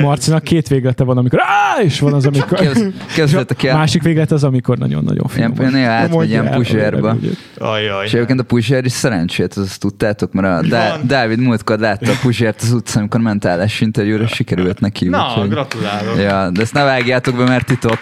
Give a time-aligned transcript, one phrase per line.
[0.00, 1.82] Marcinak két véglete van, amikor Á!
[1.82, 2.58] és van az, amikor...
[3.14, 3.76] Kezdetek el.
[3.76, 5.52] Másik véglet az, amikor nagyon-nagyon finom.
[5.58, 6.46] Ilyen, néha átmegy ilyen.
[7.58, 8.04] Ajaj.
[8.04, 12.14] És egyébként a puzsér is szerencsét, azt tudtátok, mert a Dá- Dávid múltkor látta a
[12.22, 15.08] puzsért az utcán, amikor ment állás interjúra, sikerült neki.
[15.08, 16.16] Na, úgyhogy- gratulálok.
[16.18, 17.98] Ja, de ezt ne vágjátok be, mert titok.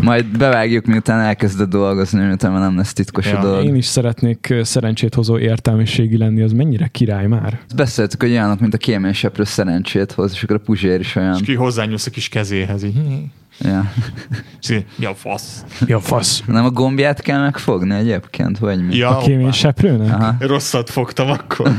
[0.00, 3.64] Majd bevágjuk, miután elkezdett dolgozni, miután nem lesz titkos a Ja, dolog.
[3.64, 7.58] Én is szeretnék szerencsét hozó értelmiségi lenni, az mennyire király már.
[7.76, 11.34] Beszéltük, hogy olyanok, mint a kéményseprő szerencsét hoz, és a puzsér is olyan.
[11.34, 12.82] És ki hozzányúlsz a kis kezéhez.
[12.82, 13.24] Így.
[13.60, 13.92] Ja.
[14.96, 15.64] Mi a fasz?
[15.86, 16.42] Ja, fasz.
[16.46, 18.96] Nem a gombját kell megfogni egyébként, vagy mi?
[18.96, 20.12] Ja, A kémény seprőnek?
[20.12, 20.34] Aha.
[20.38, 21.70] rosszat fogtam akkor.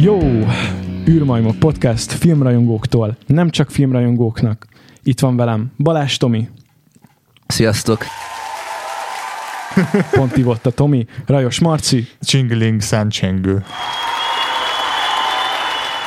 [0.00, 0.18] Jó!
[1.08, 4.66] űrmajmok podcast filmrajongóktól, nem csak filmrajongóknak.
[5.02, 6.48] Itt van velem Balázs Tomi,
[7.46, 8.04] Sziasztok!
[10.10, 13.64] pont ivott a Tomi, Rajos Marci, Csingling szentcsengő.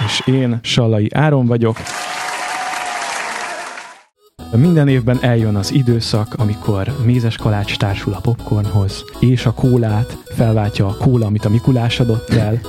[0.05, 1.77] és én Sallai Áron vagyok.
[4.51, 10.87] Minden évben eljön az időszak, amikor mézes kalács társul a popcornhoz, és a kólát felváltja
[10.87, 12.59] a kóla, amit a Mikulás adott el,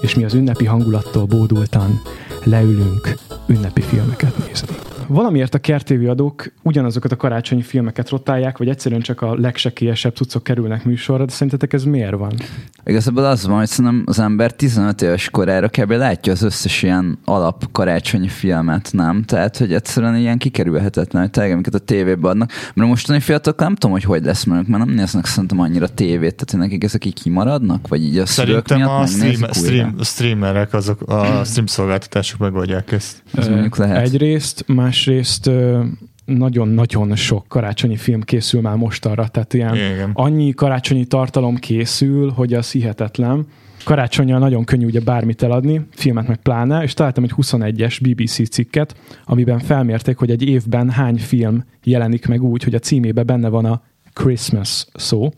[0.00, 2.00] és mi az ünnepi hangulattól bódultan
[2.44, 4.95] leülünk ünnepi filmeket nézni.
[5.08, 10.42] Valamiért a kertévi adók ugyanazokat a karácsonyi filmeket rotálják, vagy egyszerűen csak a legsekélyesebb cuccok
[10.42, 12.32] kerülnek műsorra, de szerintetek ez miért van?
[12.84, 15.90] Igazából az van, hogy szerintem az ember 15 éves korára kb.
[15.90, 19.22] látja az összes ilyen alap karácsonyi filmet, nem?
[19.22, 22.50] Tehát, hogy egyszerűen ilyen kikerülhetetlen, hogy tényleg, amiket a tévébe adnak.
[22.74, 25.88] Mert a mostani fiatalok nem tudom, hogy hogy lesz mert mert nem néznek szerintem annyira
[25.88, 30.74] tévét, tehát nekik ezek így kimaradnak, vagy így a Szerintem miatt a stream, stream, streamerek,
[30.74, 33.22] azok a stream szolgáltatások megoldják ezt.
[33.34, 34.06] Ez mondjuk lehet.
[34.06, 34.64] Egyrészt,
[34.96, 35.50] másrészt
[36.24, 40.10] nagyon-nagyon sok karácsonyi film készül már mostanra, tehát ilyen Igen.
[40.12, 43.46] annyi karácsonyi tartalom készül, hogy az hihetetlen.
[43.84, 48.96] Karácsonyra nagyon könnyű ugye bármit eladni, filmet meg pláne, és találtam egy 21-es BBC cikket,
[49.24, 53.64] amiben felmérték, hogy egy évben hány film jelenik meg úgy, hogy a címébe benne van
[53.64, 53.82] a
[54.12, 55.32] Christmas szó,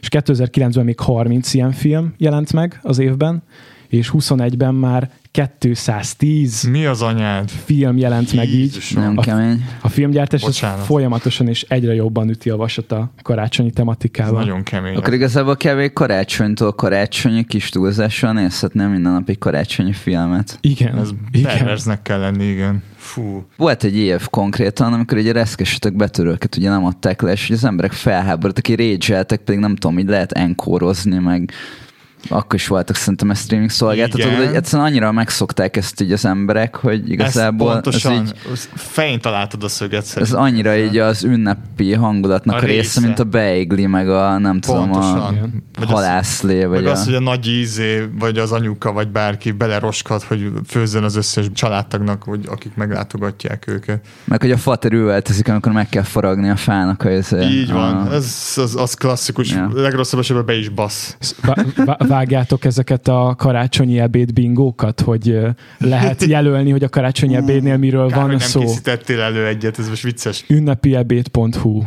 [0.00, 3.42] és 2009-ben még 30 ilyen film jelent meg az évben,
[3.88, 7.48] és 21-ben már 210 Mi az anyád?
[7.50, 8.54] film jelent meg így.
[8.58, 9.02] Jézusom.
[9.02, 9.64] Nem A- kemény.
[9.82, 10.84] A filmgyártás az Bocsánat.
[10.84, 14.40] folyamatosan és egyre jobban üti a vasat a karácsonyi Ez tematikával.
[14.40, 14.96] nagyon kemény.
[14.96, 20.58] Akkor igazából kevés karácsonytól karácsonyi kis túlzással nézhetném minden nap egy karácsonyi filmet.
[20.60, 21.56] Igen, Ez igen.
[21.56, 22.82] perverznek kell lenni, igen.
[22.96, 23.46] Fú.
[23.56, 27.64] Volt egy év konkrétan, amikor egy reszkesetek betörőket ugye nem adták le, és hogy az
[27.64, 31.52] emberek felháborodtak, hogy rage pedig nem tudom, így lehet enkórozni, meg
[32.28, 36.76] akkor is voltak szerintem ezt streaming szolgáltatók, de egyszerűen annyira megszokták ezt így az emberek,
[36.76, 40.40] hogy igazából ez pontosan, ez, így, ez fején találtad a szöget ez szerintem.
[40.40, 43.00] annyira így az ünnepi hangulatnak a, A része, része.
[43.00, 45.62] mint a beigli, meg a nem tudom, a Pontosan.
[45.74, 46.90] Vagy az- halászlé, vagy Meg a...
[46.90, 51.46] az, hogy a nagy ízé, vagy az anyuka, vagy bárki beleroskad, hogy főzzön az összes
[51.54, 54.06] családtagnak, hogy akik meglátogatják őket.
[54.24, 58.06] meg hogy a fater üvöltözik, amikor meg kell faragni a fának a, izé- Így van,
[58.06, 59.70] a, ez az, az klasszikus, Ja.
[59.74, 65.38] legrosszabb esetben be is vá- Vágjátok ezeket a karácsonyi ebéd bingókat, hogy
[65.78, 68.60] lehet jelölni, hogy a karácsonyi ebédnél miről Kár, hogy van nem szó.
[68.60, 70.44] készítettél elő egyet, ez most vicces.
[70.48, 71.82] Ünnepieebéd.hu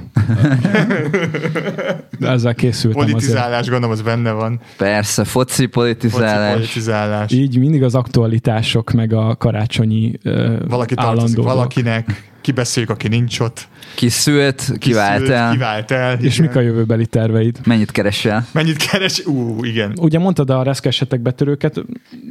[2.20, 3.12] De Ezzel készültem azért.
[3.18, 4.60] Politizálás, gondolom, az benne van.
[4.78, 6.52] Persze, foci politizálás.
[6.52, 7.32] Foci politizálás.
[7.32, 13.68] Így mindig az aktualitások, meg a karácsonyi ö, Valaki tartozik valakinek, kibeszéljük, aki nincs ott.
[13.96, 15.52] Ki szült, kivált Kiszült, el.
[15.52, 16.18] Kivált el.
[16.20, 16.48] És igen.
[16.48, 17.60] mik a jövőbeli terveid?
[17.66, 18.48] Mennyit keresel?
[18.52, 19.26] Mennyit keres?
[19.26, 19.94] Ú, igen.
[20.02, 21.84] Ugye mondtad a reszkesetek betörőket,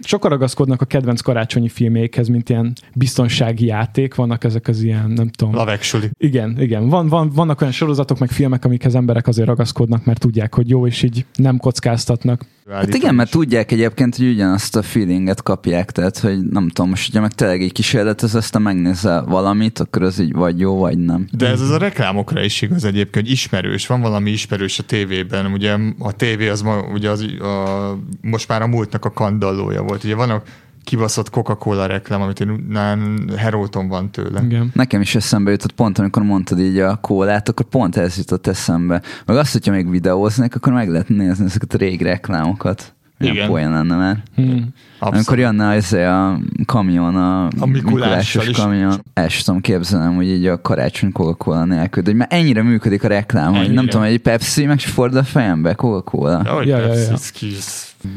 [0.03, 5.29] sokan ragaszkodnak a kedvenc karácsonyi filmékhez, mint ilyen biztonsági játék, vannak ezek az ilyen, nem
[5.29, 5.55] tudom.
[5.55, 6.09] Love Actually.
[6.19, 6.89] Igen, igen.
[6.89, 10.87] Van, van, vannak olyan sorozatok, meg filmek, amikhez emberek azért ragaszkodnak, mert tudják, hogy jó,
[10.87, 12.45] és így nem kockáztatnak.
[12.71, 17.09] Hát igen, mert tudják egyébként, hogy ugyanazt a feelinget kapják, tehát hogy nem tudom, most
[17.09, 21.27] ugye meg tényleg egy kísérletez, aztán megnézel valamit, akkor az így vagy jó, vagy nem.
[21.33, 25.47] De ez az a reklámokra is igaz egyébként, hogy ismerős, van valami ismerős a tévében,
[25.47, 30.05] ugye a tévé az ma, ugye az, a, most már a múltnak a kandallója volt,
[30.05, 30.43] ugye van a
[30.85, 34.43] kibaszott Coca-Cola reklám, amit én nán heróton van tőle.
[34.43, 34.71] Igen.
[34.75, 39.03] Nekem is eszembe jutott pont, amikor mondtad így a kólát, akkor pont ez jutott eszembe.
[39.27, 42.95] Meg azt, hogyha még videóznék, akkor meg lehet nézni ezeket a régi reklámokat.
[43.21, 43.49] Milyen Igen.
[43.49, 44.23] poén lenne már.
[44.35, 44.69] Hmm.
[44.99, 48.57] Amikor jönne az a kamion, a, A Mikulással is.
[48.57, 52.63] kamion, el sem tudom képzelnem, hogy így a karácsony Coca-Cola nélkül, de hogy már ennyire
[52.63, 53.83] működik a reklám, hogy nem Ennyire.
[53.93, 56.43] tudom, egy Pepsi meg se fordul a fejembe, Coca-Cola.
[56.45, 57.17] Ja, Ja, ja, ja, ja.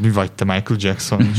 [0.02, 1.22] Mi vagy te, Michael Jackson?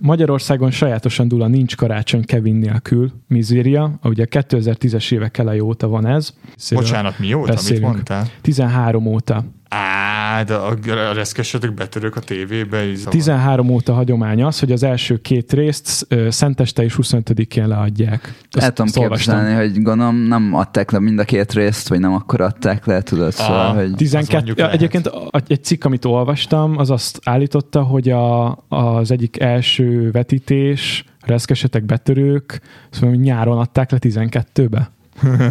[0.00, 6.30] Magyarországon sajátosan dula nincs karácsony Kevin nélkül, Mizéria, ugye 2010-es évek elejé óta van ez.
[6.70, 7.52] Bocsánat, mióta?
[7.52, 7.82] Beszélünk.
[7.84, 8.26] Mit mondtál?
[8.40, 9.44] 13 óta.
[9.68, 10.76] Á, de a,
[11.08, 12.86] a reszkesetek betörők a tévébe.
[12.86, 13.12] így zavar.
[13.12, 18.34] 13 óta hagyomány az, hogy az első két részt ö, Szenteste és 25-én leadják.
[18.50, 22.12] Azt- El tudom képzelni, hogy gondolom nem adták le mind a két részt, vagy nem
[22.12, 23.92] akkor adták le, tudod, szóval, hogy...
[23.94, 25.10] 12, mondjuk ja, egyébként
[25.46, 32.60] egy cikk, amit olvastam, az azt állította, hogy a, az egyik első vetítés, reszkesetek betörők,
[32.90, 34.90] szóval nyáron adták le 12-be.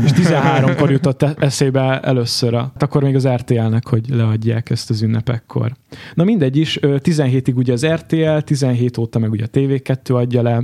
[0.04, 4.90] És 13-kor jutott e- eszébe először, a, hát akkor még az RTL-nek, hogy leadják ezt
[4.90, 5.72] az ünnepekkor.
[6.14, 10.42] Na mindegy is, ö, 17-ig ugye az RTL, 17 óta meg ugye a TV2 adja
[10.42, 10.64] le,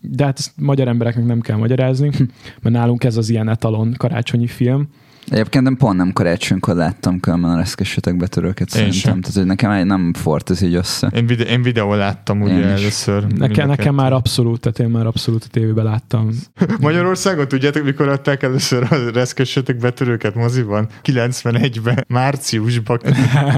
[0.00, 2.10] de hát ezt magyar embereknek nem kell magyarázni,
[2.62, 4.88] mert nálunk ez az ilyen etalon karácsonyi film.
[5.32, 9.00] Egyébként nem pont nem karácsonykor láttam különben a reszkesetek betörőket Én szerintem.
[9.00, 9.20] sem.
[9.20, 11.10] Tehát, hogy nekem nem fort ez így össze.
[11.14, 13.26] Én, vide- én videó láttam ugye Én először.
[13.26, 16.30] Nekem, nekem már abszolút, tehát én már abszolút a tévében láttam.
[16.80, 20.88] Magyarországon tudjátok, mikor adták először a reszkessetek betörőket moziban?
[21.04, 22.98] 91-ben, márciusban.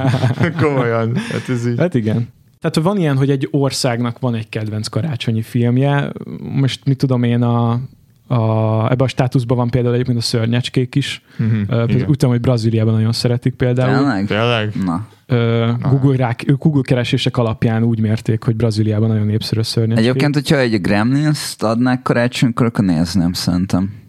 [0.61, 1.17] Komolyan.
[1.17, 1.79] Hát ez így.
[1.79, 2.29] Hát igen.
[2.61, 6.13] Tehát van ilyen, hogy egy országnak van egy kedvenc karácsonyi filmje.
[6.41, 7.81] Most mit tudom én, a,
[8.27, 8.37] a,
[8.85, 11.23] ebben a státuszban van például egyébként a szörnyecskék is.
[11.39, 11.87] Igen.
[11.91, 13.97] Úgy tudom, hogy Brazíliában nagyon szeretik például.
[13.97, 14.27] Tényleg?
[14.27, 14.73] Tényleg?
[14.85, 15.07] Na.
[15.91, 20.07] Google, rák, Google keresések alapján úgy mérték, hogy Brazíliában nagyon népszerű a szörnyecskék.
[20.09, 24.03] Egyébként, hogyha egy Gremlins-t adnák karácsonykor, akkor nézném szerintem.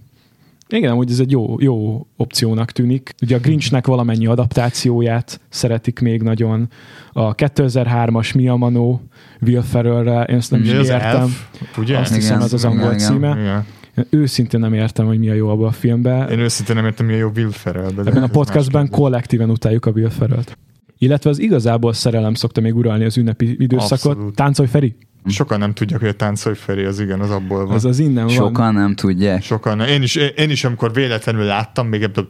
[0.69, 3.13] Igen, amúgy ez egy jó, jó opciónak tűnik.
[3.21, 6.69] Ugye a Grinchnek valamennyi adaptációját szeretik még nagyon.
[7.11, 9.01] A 2003-as Mia Manó
[9.41, 10.99] Will Ferrellre, én ezt nem is értem.
[10.99, 11.47] Elf,
[11.77, 11.97] ugye?
[11.97, 12.97] Azt Igen, hiszem, az az angol igen.
[12.97, 13.37] címe.
[13.39, 13.65] Igen.
[13.97, 16.29] Én őszintén nem értem, hogy mi a jó abban a filmben.
[16.29, 17.89] Én őszintén nem értem, mi a jó Will Ferrell.
[17.97, 20.57] Ebben a podcastben kollektíven utáljuk a Will Ferrellt.
[20.97, 24.11] Illetve az igazából szerelem szokta még uralni az ünnepi időszakot.
[24.11, 24.35] Abszolút.
[24.35, 24.95] Táncolj Feri?
[25.27, 27.75] Sokan nem tudják, hogy a táncolj Feri az igen, az abból van.
[27.75, 28.33] Az az innen van.
[28.33, 29.43] Sokan nem tudják.
[29.43, 29.79] Sokan.
[29.79, 32.25] Én is, én is, amikor véletlenül láttam, még ebből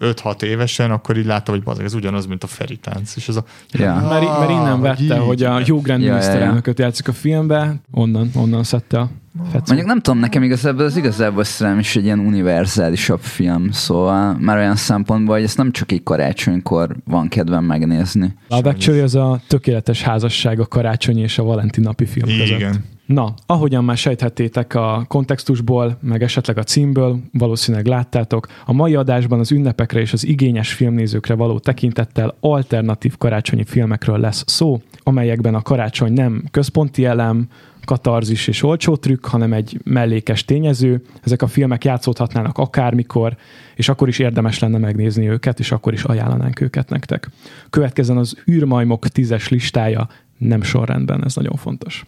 [0.00, 3.16] 15-6 évesen, akkor így láttam, hogy bazeg, ez ugyanaz, mint a Feri tánc.
[3.16, 3.44] És az a...
[3.72, 3.94] Ja.
[3.94, 5.12] Mert, mert innen Ah, vette, így.
[5.12, 6.72] hogy a Hugh Grant Ja, ja, ja.
[6.76, 9.08] játszik a filmbe, onnan, onnan szedte
[9.38, 9.66] a fecót.
[9.66, 14.56] Mondjuk nem tudom, nekem igazából az igazából szerelem is egy ilyen univerzálisabb film, szóval már
[14.56, 18.34] olyan szempontból, hogy ezt nem csak így karácsonykor van kedvem megnézni.
[18.48, 22.46] Love Actually az a tökéletes házasság a karácsony és a Valentin napi film között.
[22.46, 22.84] Igen.
[23.10, 29.38] Na, ahogyan már sejthettétek a kontextusból, meg esetleg a címből, valószínűleg láttátok, a mai adásban
[29.38, 35.62] az ünnepekre és az igényes filmnézőkre való tekintettel alternatív karácsonyi filmekről lesz szó, amelyekben a
[35.62, 37.48] karácsony nem központi elem,
[37.84, 41.02] katarzis és olcsó trükk, hanem egy mellékes tényező.
[41.22, 43.36] Ezek a filmek játszódhatnának akármikor,
[43.74, 47.28] és akkor is érdemes lenne megnézni őket, és akkor is ajánlanánk őket nektek.
[47.70, 50.08] Következzen az űrmajmok tízes listája,
[50.38, 52.04] nem sorrendben, ez nagyon fontos.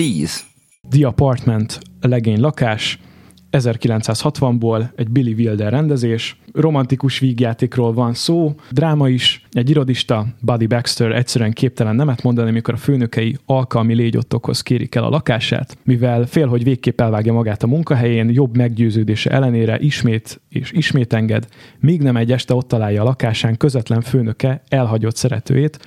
[0.00, 0.44] 10.
[0.90, 2.98] The Apartment, legény lakás,
[3.50, 6.40] 1960-ból egy Billy Wilder rendezés.
[6.52, 9.46] Romantikus vígjátékról van szó, dráma is.
[9.50, 15.04] Egy irodista, Buddy Baxter egyszerűen képtelen nemet mondani, amikor a főnökei alkalmi légyottokhoz kérik el
[15.04, 20.72] a lakását, mivel fél, hogy végképp elvágja magát a munkahelyén, jobb meggyőződése ellenére ismét és
[20.72, 21.48] ismét enged,
[21.80, 25.78] míg nem egy este ott találja a lakásán közvetlen főnöke elhagyott szeretőjét,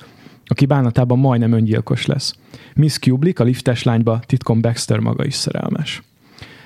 [0.46, 2.34] aki bánatában majdnem öngyilkos lesz.
[2.74, 6.02] Miss Kubrick, a liftes lányba titkon Baxter maga is szerelmes.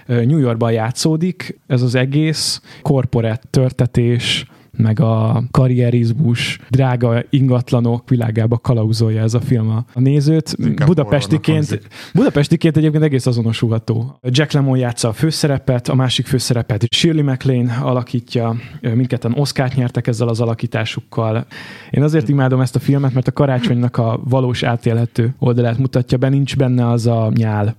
[0.07, 4.47] New Yorkban játszódik ez az egész, korporát törtetés,
[4.79, 10.55] meg a karrierizmus, drága ingatlanok világába kalauzolja ez a film a a nézőt.
[10.57, 11.81] Inkább Budapestiként,
[12.15, 14.19] Budapestiként egyébként egész azonosulható.
[14.23, 20.29] Jack Lemmon játsza a főszerepet, a másik főszerepet Shirley MacLaine alakítja, mindketten Oscárt nyertek ezzel
[20.29, 21.47] az alakításukkal.
[21.91, 26.29] Én azért imádom ezt a filmet, mert a karácsonynak a valós átélhető oldalát mutatja be,
[26.29, 27.77] nincs benne az a nyál.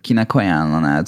[0.00, 1.06] Kinek ajánlanád?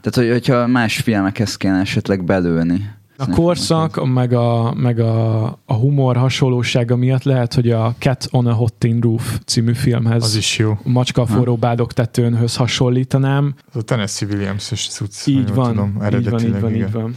[0.00, 2.90] Tehát, hogy, hogyha más filmekhez kéne esetleg belőni.
[3.26, 8.46] A korszak, meg a, meg a, a humor hasonlósága miatt lehet, hogy a Cat on
[8.46, 10.78] a Hot Tin Roof című filmhez Az is jó.
[10.82, 13.54] Macska a forró bádog tetőnhöz hasonlítanám.
[13.72, 15.26] Az a Tennessee Williams-es cucc.
[15.26, 16.86] Így van, Tudom, így van, így van, igen.
[16.86, 17.16] így van.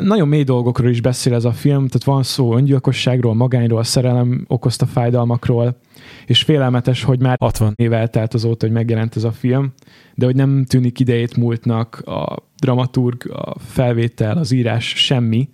[0.00, 4.86] Nagyon mély dolgokról is beszél ez a film, tehát van szó öngyilkosságról, magányról, szerelem okozta
[4.86, 5.76] fájdalmakról,
[6.26, 9.72] és félelmetes, hogy már 60 év eltelt azóta, hogy megjelent ez a film,
[10.14, 15.48] de hogy nem tűnik idejét múltnak a dramaturg, a felvétel, az írás, semmi.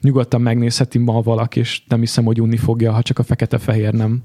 [0.00, 4.22] Nyugodtan megnézheti ma valaki, és nem hiszem, hogy unni fogja, ha csak a fekete-fehér nem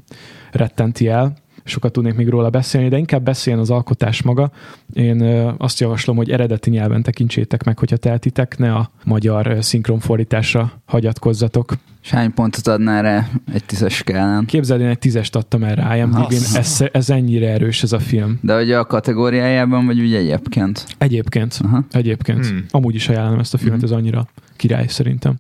[0.52, 1.38] rettenti el.
[1.68, 4.52] Sokat tudnék még róla beszélni, de inkább beszéljen az alkotás maga.
[4.94, 5.22] Én
[5.58, 11.74] azt javaslom, hogy eredeti nyelven tekintsétek meg, hogyha tehetitek, ne a magyar szinkronfordításra hagyatkozzatok.
[12.04, 14.46] És hány pontot adnál rá egy tízes skálán?
[14.46, 18.40] Képzeld, én egy tízest adtam erre IMDb-n, ez, ez ennyire erős ez a film.
[18.42, 20.86] De hogy a kategóriájában, vagy ugye egyébként?
[20.98, 21.60] Egyébként.
[21.64, 21.86] Aha.
[21.92, 22.48] Egyébként.
[22.48, 22.66] Hmm.
[22.70, 23.90] Amúgy is ajánlom ezt a filmet, hmm.
[23.90, 25.36] ez annyira király szerintem.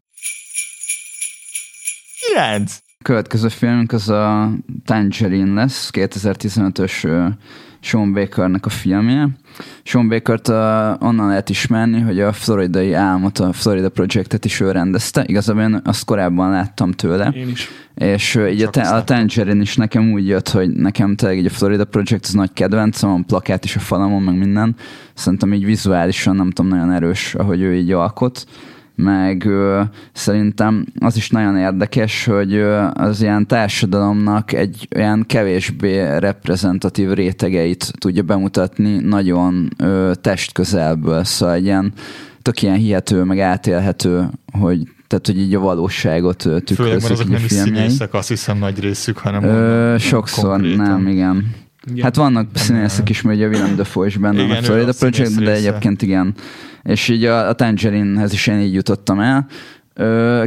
[2.33, 2.79] 9.
[3.07, 4.51] Következő filmünk az a
[4.85, 7.07] Tangerine lesz, 2015-ös
[7.79, 9.29] Sean Bakernek a filmje.
[9.83, 10.55] Sean Baker-t uh,
[11.07, 15.23] onnan lehet ismerni, hogy a floridai álmot, a Florida Projectet is ő rendezte.
[15.27, 17.31] Igazából én azt korábban láttam tőle.
[17.35, 17.69] Én is.
[17.95, 21.49] És uh, így a, a Tangerine is nekem úgy jött, hogy nekem tényleg így a
[21.49, 24.75] Florida Project az nagy kedvencem, van plakát is a falamon, meg minden.
[25.13, 28.45] Szerintem így vizuálisan nem tudom, nagyon erős, ahogy ő így alkot
[28.97, 29.81] meg ö,
[30.13, 37.93] szerintem az is nagyon érdekes, hogy ö, az ilyen társadalomnak egy olyan kevésbé reprezentatív rétegeit
[37.97, 41.93] tudja bemutatni nagyon ö, testközelből, szóval egy ilyen
[42.41, 47.29] tök ilyen hihető, meg átélhető, hogy tehát, hogy így a valóságot tükrözik Főleg, mert azok
[47.29, 50.85] nem is színészek, azt hiszem nagy részük, hanem Ö, sokszor konkrétan.
[50.85, 51.55] nem, igen.
[51.91, 52.03] igen.
[52.03, 55.51] Hát vannak színészek is, mert ugye Willem Dafoe is benne igen, a Florida Project, de
[55.51, 56.35] egyébként igen
[56.87, 59.47] és így a, a Tangerine-hez is én így jutottam el.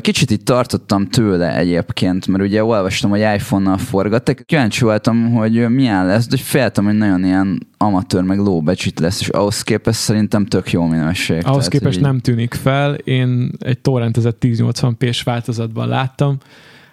[0.01, 4.43] Kicsit itt tartottam tőle egyébként, mert ugye olvastam, hogy iPhone-nal forgattak.
[4.47, 9.29] Kíváncsi voltam, hogy milyen lesz, de féltem, hogy nagyon ilyen amatőr, meg lóbecsit lesz, és
[9.29, 11.37] ahhoz képest szerintem tök jó minőség.
[11.45, 12.03] Ahhoz Tehát, képest így...
[12.03, 12.95] nem tűnik fel.
[12.95, 16.39] Én egy torrentezett 1080p-s változatban láttam.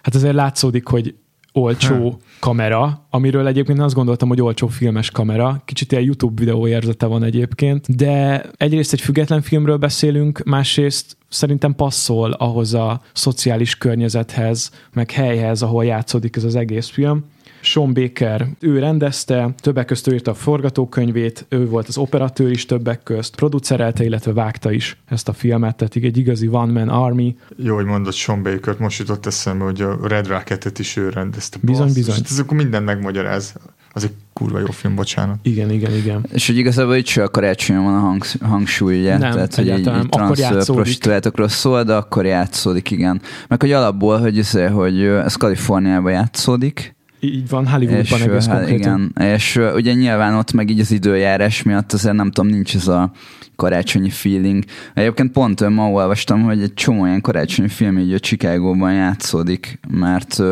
[0.02, 1.14] Hát azért látszódik, hogy
[1.52, 2.18] olcsó ha.
[2.40, 5.62] kamera, amiről egyébként azt gondoltam, hogy olcsó filmes kamera.
[5.64, 11.74] Kicsit ilyen YouTube videó érzete van egyébként, de egyrészt egy független filmről beszélünk, másrészt szerintem
[11.74, 17.24] passzol ahhoz a szociális környezethez, meg helyhez, ahol játszódik ez az egész film.
[17.60, 22.66] Sean Baker, ő rendezte, többek között ő írta a forgatókönyvét, ő volt az operatőr is
[22.66, 27.36] többek közt, producerelte, illetve vágta is ezt a filmet, tehát egy igazi one-man army.
[27.56, 31.58] Jó, hogy mondott Sean baker most jutott eszembe, hogy a Red Rocket-et is ő rendezte.
[31.60, 32.18] Bizony, Basz, bizony.
[32.24, 33.54] Ez akkor minden megmagyaráz.
[33.92, 35.38] Az egy kurva jó film, bocsánat.
[35.42, 36.26] Igen, igen, igen.
[36.32, 39.18] És hogy igazából itt se a karácsonyon van a hang, hangsúly, ugye?
[39.18, 43.20] Nem, Tehát, hogy így, így transz prostituáltokról szól, de akkor játszódik, igen.
[43.48, 48.56] Meg hogy alapból, hogy, ez, hogy ez Kaliforniában játszódik, így van, Hollywoodban és, egész hát,
[48.56, 49.12] konkrétan.
[49.16, 52.88] Igen, és ugye nyilván ott meg így az időjárás miatt azért nem tudom, nincs ez
[52.88, 53.12] a
[53.56, 54.64] karácsonyi feeling.
[54.94, 60.42] Egyébként pont ma olvastam, hogy egy csomó ilyen karácsonyi film így a Chicagóban játszódik, mert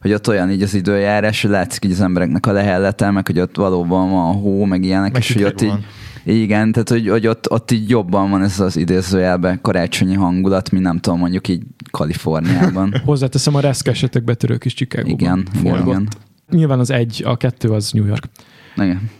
[0.00, 3.40] hogy ott olyan így az időjárás, hogy látszik így az embereknek a lehellete, meg hogy
[3.40, 5.84] ott valóban van a hó, meg ilyenek, meg és hogy ott van.
[6.24, 10.84] Igen, tehát hogy, hogy ott, ott így jobban van ez az idézőjelben karácsonyi hangulat, mint
[10.84, 12.94] nem tudom, mondjuk így Kaliforniában.
[13.04, 16.08] Hozzáteszem, a reszkesetek betörők is Chicago-ban igen, igen, igen.
[16.50, 18.28] Nyilván az egy, a kettő az New York.
[18.76, 19.10] Igen.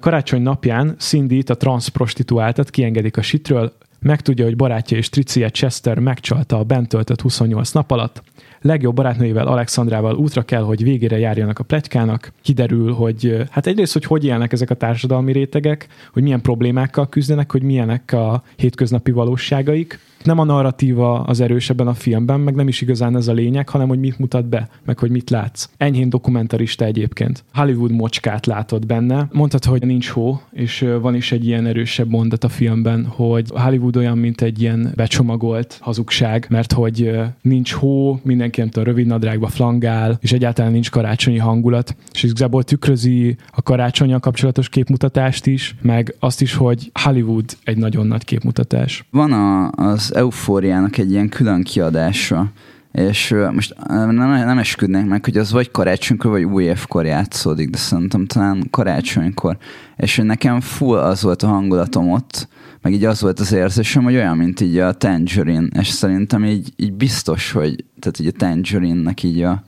[0.00, 6.58] Karácsony napján Cindy a transzprostituáltat kiengedik a sitről, megtudja, hogy barátja és Tricia Chester megcsalta
[6.58, 8.22] a bent töltött 28 nap alatt,
[8.62, 12.32] legjobb barátnőivel, Alexandrával útra kell, hogy végére járjanak a pletykának.
[12.42, 17.52] Kiderül, hogy hát egyrészt, hogy hogy élnek ezek a társadalmi rétegek, hogy milyen problémákkal küzdenek,
[17.52, 22.80] hogy milyenek a hétköznapi valóságaik, nem a narratíva az erősebben a filmben, meg nem is
[22.80, 25.68] igazán ez a lényeg, hanem hogy mit mutat be, meg hogy mit látsz.
[25.76, 27.44] Enyhén dokumentarista egyébként.
[27.54, 29.28] Hollywood mocskát látod benne.
[29.32, 33.96] Mondtad, hogy nincs hó, és van is egy ilyen erősebb mondat a filmben, hogy Hollywood
[33.96, 37.10] olyan, mint egy ilyen becsomagolt hazugság, mert hogy
[37.40, 42.62] nincs hó, mindenki nem tudom, rövid nadrágba flangál, és egyáltalán nincs karácsonyi hangulat, és igazából
[42.62, 49.04] tükrözi a karácsonyjal kapcsolatos képmutatást is, meg azt is, hogy Hollywood egy nagyon nagy képmutatás.
[49.10, 52.50] Van a, az eufóriának egy ilyen külön kiadása,
[52.92, 57.78] és most nem, nem esküdnék meg, hogy az vagy karácsonykor, vagy új évkor játszódik, de
[57.78, 59.56] szerintem talán karácsonykor.
[59.96, 62.48] És nekem full az volt a hangulatom ott,
[62.82, 66.72] meg így az volt az érzésem, hogy olyan, mint így a Tangerine, és szerintem így,
[66.76, 69.62] így biztos, hogy tehát így a Tangerine-nek így a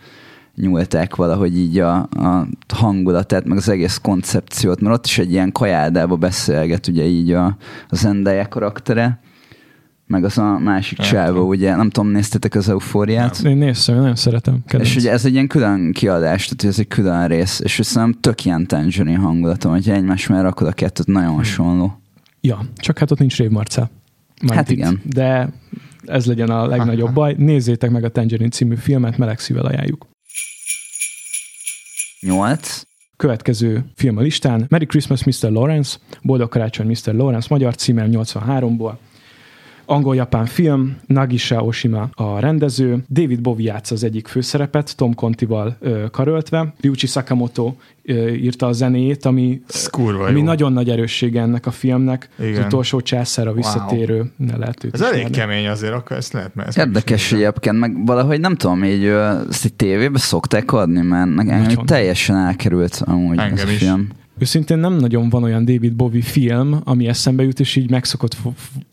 [0.57, 5.53] nyúlták valahogy így a, a hangulatát, meg az egész koncepciót, mert ott is egy ilyen
[5.53, 7.45] kajádába beszélget ugye így a,
[7.89, 9.21] a Zendaya karaktere,
[10.07, 13.39] meg az a másik csávó, ugye, nem tudom, néztetek az eufóriát?
[13.45, 14.63] Én néztem, én nagyon szeretem.
[14.67, 14.91] Kedvenc.
[14.91, 18.45] És ugye ez egy ilyen külön kiadás, tehát ez egy külön rész, és szerintem tök
[18.45, 21.37] ilyen tangerine hangulatom, hogy egymás mellé rakod a kettőt, nagyon hmm.
[21.37, 22.01] hasonló.
[22.41, 23.91] Ja, csak hát ott nincs Rév Marcel.
[24.53, 25.01] Hát itt, igen.
[25.05, 25.53] De
[26.05, 27.35] ez legyen a legnagyobb baj.
[27.39, 30.07] Nézzétek meg a Tangerine című filmet, meleg szívvel ajánljuk.
[32.21, 32.83] 8.
[33.17, 35.51] Következő film a listán, Merry Christmas Mr.
[35.51, 37.15] Lawrence, Boldog Karácsony Mr.
[37.15, 38.95] Lawrence, magyar címem 83-ból.
[39.87, 46.05] Angol-japán film, Nagisa Oshima a rendező, David Bowie játsza az egyik főszerepet, Tom Contival ö,
[46.11, 50.45] karöltve, Ryuichi Sakamoto ö, írta a zenét, ami, Ez kurva ami jó.
[50.45, 52.29] nagyon nagy erőssége ennek a filmnek.
[52.39, 52.59] Igen.
[52.61, 55.37] Az utolsó császára visszatérő, ne lehet őt Ez elég ismerni.
[55.37, 59.05] kemény azért, akkor ezt lehet, mert ezt Érdekes is egyébként, meg valahogy nem tudom, így
[59.05, 63.79] ezt egy tévébe szokták adni, mert nekem így teljesen elkerült amúgy ez Engem a is.
[64.39, 68.37] Őszintén nem nagyon van olyan David Bowie film, ami eszembe jut, és így megszokott,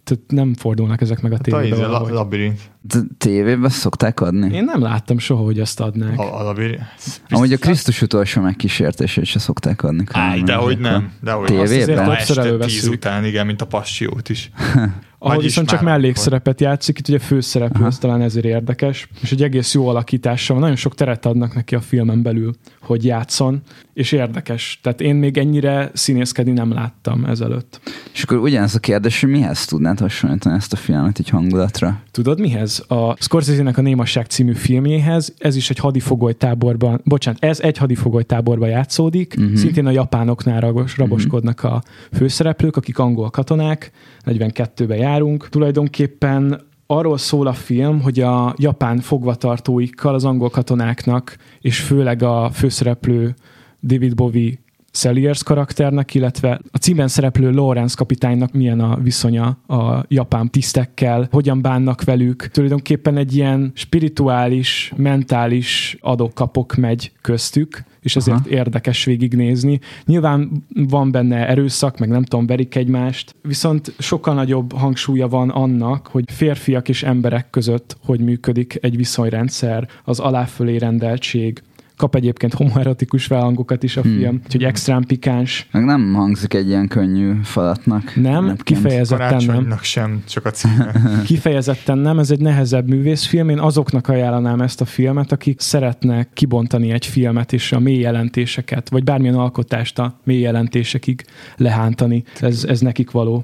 [0.03, 1.65] tehát nem fordulnak ezek meg a A tévében.
[1.71, 2.11] izé, la, valahogy.
[2.11, 2.59] labirint.
[2.83, 4.55] De tévébe szokták adni?
[4.55, 6.19] Én nem láttam soha, hogy ezt adnák.
[6.19, 6.81] A, a labirint.
[7.29, 10.03] Amúgy a Krisztus utolsó megkísértését se szokták adni.
[10.11, 11.11] Áj, dehogy akkor- nem.
[11.23, 12.09] Dehogy Tévében?
[12.09, 14.51] Azt este tíz után, igen, mint a passiót is.
[15.23, 19.73] Ahol viszont csak mellékszerepet játszik, itt ugye főszereplő, ez talán ezért érdekes, és egy egész
[19.73, 23.61] jó alakítása van, nagyon sok teret adnak neki a filmen belül, hogy játszon,
[23.93, 24.79] és érdekes.
[24.83, 27.79] Tehát én még ennyire színészkedni nem láttam ezelőtt.
[28.13, 31.99] És akkor ugyanez a kérdés, hogy mihez tudnád hasonlítani ezt a filmet így hangulatra?
[32.11, 32.70] Tudod mihez?
[32.79, 39.35] A Scorsese-nek a Némasság című filmjéhez, ez is egy hadifogolytáborban, bocsánat, ez egy hadifogolytáborban játszódik,
[39.35, 39.43] Mhm.
[39.43, 39.59] uh-huh.
[39.59, 43.91] szintén a japánoknál ragos, raboskodnak a főszereplők, akik angol katonák,
[44.25, 45.49] 42-ben járunk.
[45.49, 52.49] Tulajdonképpen arról szól a film, hogy a japán fogvatartóikkal az angol katonáknak, és főleg a
[52.53, 53.35] főszereplő
[53.83, 54.53] David Bowie
[54.91, 61.61] Selliers karakternek, illetve a címben szereplő Lawrence kapitánynak milyen a viszonya a japán tisztekkel, hogyan
[61.61, 62.47] bánnak velük.
[62.47, 68.49] Tulajdonképpen egy ilyen spirituális, mentális adok-kapok megy köztük, és ezért Aha.
[68.49, 69.79] érdekes végignézni.
[70.05, 76.07] Nyilván van benne erőszak, meg nem tudom, verik egymást, viszont sokkal nagyobb hangsúlya van annak,
[76.07, 81.63] hogy férfiak és emberek között hogy működik egy viszonyrendszer, az aláfölé rendeltség,
[82.01, 84.17] kap egyébként homoerotikus felhangokat is a Hmm.
[84.17, 85.67] film, úgyhogy extrán pikáns.
[85.71, 88.15] Meg nem hangzik egy ilyen könnyű falatnak.
[88.15, 88.63] Nem, Egyébként.
[88.63, 89.45] kifejezetten nem.
[89.45, 90.91] Karácsonynak sem, csak a címe.
[91.25, 93.49] Kifejezetten nem, ez egy nehezebb művészfilm.
[93.49, 98.89] Én azoknak ajánlanám ezt a filmet, akik szeretnek kibontani egy filmet és a mély jelentéseket,
[98.89, 101.23] vagy bármilyen alkotást a mély jelentésekig
[101.57, 102.23] lehántani.
[102.39, 103.43] Ez, ez nekik való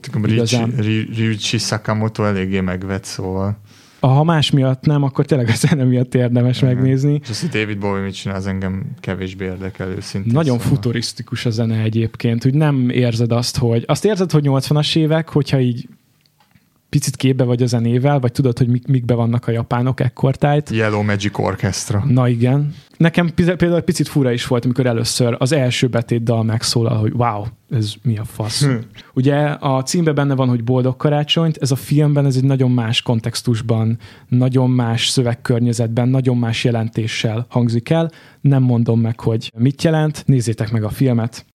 [1.16, 3.58] Ryuichi Sakamoto eléggé megvet, szóval.
[4.00, 6.74] Ha más miatt nem, akkor tényleg a zene miatt érdemes Mhm.
[6.74, 7.20] megnézni.
[7.24, 10.34] És azt, hogy David Bowie mit csinál, az engem kevésbé érdekel őszintén.
[10.34, 10.74] Nagyon szóval.
[10.76, 15.60] futurisztikus a zene egyébként, hogy nem érzed azt, hogy azt érzed, hogy 80-as évek, hogyha
[15.60, 15.88] így
[16.90, 20.70] picit képbe vagy a zenével, vagy tudod, hogy mik, mikbe vannak a japánok ekkortájt.
[20.70, 22.04] Yellow Magic Orchestra.
[22.08, 22.74] Na igen.
[22.98, 27.94] Nekem például picit fura is volt, amikor először az első betétdal megszólal, hogy wow, ez
[28.02, 28.66] mi a fasz.
[28.66, 28.76] Hm.
[29.14, 33.02] Ugye a címben benne van, hogy boldog karácsonyt, ez a filmben ez egy nagyon más
[33.02, 38.12] kontextusban, nagyon más szövegkörnyezetben, nagyon más jelentéssel hangzik el.
[38.42, 40.24] Nem mondom meg, hogy mit jelent.
[40.26, 41.46] Nézzétek meg a filmet.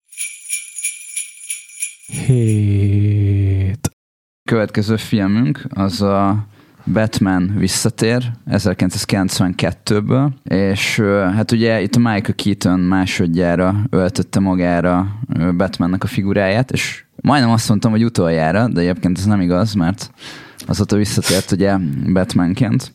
[2.26, 3.90] Hét.
[4.44, 6.46] Következő filmünk az a
[6.92, 11.00] Batman visszatér 1992-ből, és
[11.35, 15.07] hát ugye itt a Michael Keaton másodjára öltötte magára
[15.57, 20.11] Batmannek a figuráját, és majdnem azt mondtam, hogy utoljára, de egyébként ez nem igaz, mert
[20.66, 21.76] azóta visszatért ugye
[22.12, 22.92] Batmanként.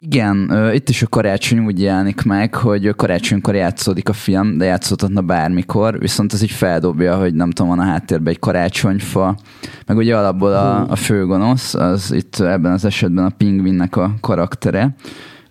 [0.00, 5.20] Igen, itt is a karácsony úgy jelenik meg, hogy karácsonykor játszódik a film, de játszódhatna
[5.20, 9.36] bármikor, viszont ez így feldobja, hogy nem tudom, van a háttérben egy karácsonyfa,
[9.86, 14.94] meg ugye alapból a, a főgonosz, az itt ebben az esetben a pingvinnek a karaktere,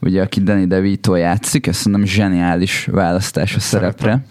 [0.06, 4.26] ugye aki Danny DeVito játszik, ez szerintem zseniális választás a szerepre.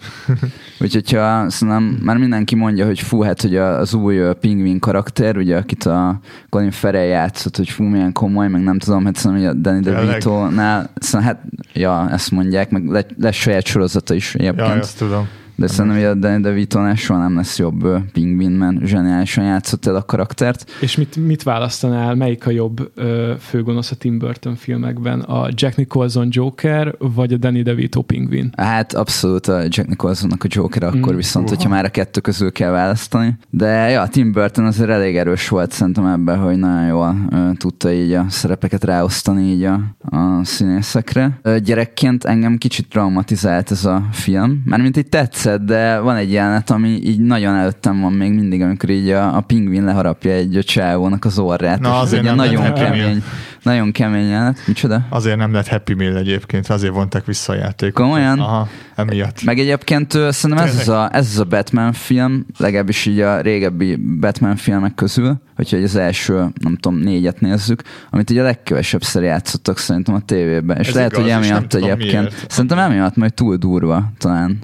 [0.79, 5.57] Úgyhogy ha szerintem már mindenki mondja, hogy fú, hát hogy az új pingvin karakter, ugye
[5.57, 9.57] akit a Colin Farrell játszott, hogy fú, milyen komoly, meg nem tudom, hát szerintem hogy
[9.57, 9.81] a Danny?
[9.81, 14.67] DeVito-nál, szerintem hát, ja, ezt mondják, meg le- lesz saját sorozata is egyébként.
[14.67, 15.27] Jaj, azt tudom.
[15.55, 19.85] De szerintem, hogy a Danny DeVito-nál soha nem lesz jobb ö, pingvin, mert zseniálisan játszott
[19.85, 20.71] el a karaktert.
[20.81, 25.19] És mit, mit választanál, melyik a jobb ö, főgonosz a Tim Burton filmekben?
[25.19, 28.49] A Jack Nicholson Joker, vagy a Danny DeVito Pingvin?
[28.57, 31.15] Hát abszolút a Jack Nicholsonnak a Joker, akkor Mm.
[31.15, 31.55] viszont, Uha.
[31.55, 33.37] hogyha már a kettő közül kell választani.
[33.49, 37.91] De ja, Tim Burton azért elég erős volt szerintem ebben, hogy nagyon jól ö, tudta
[37.91, 39.73] így a szerepeket ráosztani így a,
[40.09, 41.39] a színészekre.
[41.41, 45.09] Ö, gyerekként engem kicsit traumatizált ez a film, mármint így
[45.45, 49.35] tetszett, de van egy jelenet, ami így nagyon előttem van még mindig, amikor így a,
[49.35, 51.79] a pingvin leharapja egy csávónak az orrát.
[51.79, 53.01] Na, azért nem nagyon lett Happy Meal.
[53.05, 53.23] kemény,
[53.63, 54.59] nagyon kemény jelenet.
[54.67, 55.05] Micsoda?
[55.09, 58.03] Azért nem lett Happy Meal egyébként, azért vonták vissza a játékot.
[58.03, 58.39] Komolyan?
[58.39, 59.43] Aha, emiatt.
[59.43, 63.95] Meg egyébként szerintem ez az, a, ez az a Batman film, legalábbis így a régebbi
[64.19, 69.77] Batman filmek közül, hogyha az első, nem tudom, négyet nézzük, amit így a legkevesebbszer játszottak
[69.77, 70.77] szerintem a tévében.
[70.77, 72.11] És Ez lehet, igaz, hogy emiatt egyébként.
[72.11, 72.51] miért.
[72.51, 74.59] Szerintem emiatt majd túl durva talán.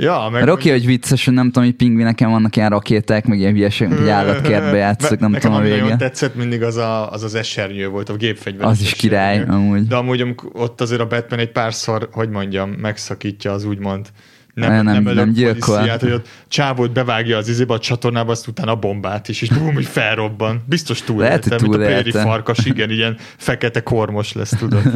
[0.00, 3.52] Ja, meg oké, hogy vicces, hogy nem tudom, hogy pingvineken vannak ilyen rakéták, meg ilyen
[3.52, 5.96] hülyeség, hogy állatkertbe játszok, nem Nekem tudom a vége.
[5.96, 8.66] tetszett mindig az a, az, az esernyő volt, a gépfegyver.
[8.66, 9.86] Az is király, amúgy.
[9.86, 14.06] De amúgy ott azért a Batman egy párszor, hogy mondjam, megszakítja az úgymond
[14.54, 15.88] Nem- nem- ölök nem gyilkol.
[16.00, 19.74] hogy ott csávót bevágja az izébe a csatornába, azt utána a bombát is, és bum,
[19.74, 20.62] hogy felrobban.
[20.66, 24.82] Biztos Lehet, túlélte, hogy mint a préri farkas, igen, ilyen fekete kormos lesz, tudod.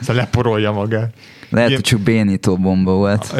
[0.00, 1.14] Szóval leporolja magát.
[1.50, 3.34] Lehet, ilyen- hogy csak bénító bomba volt.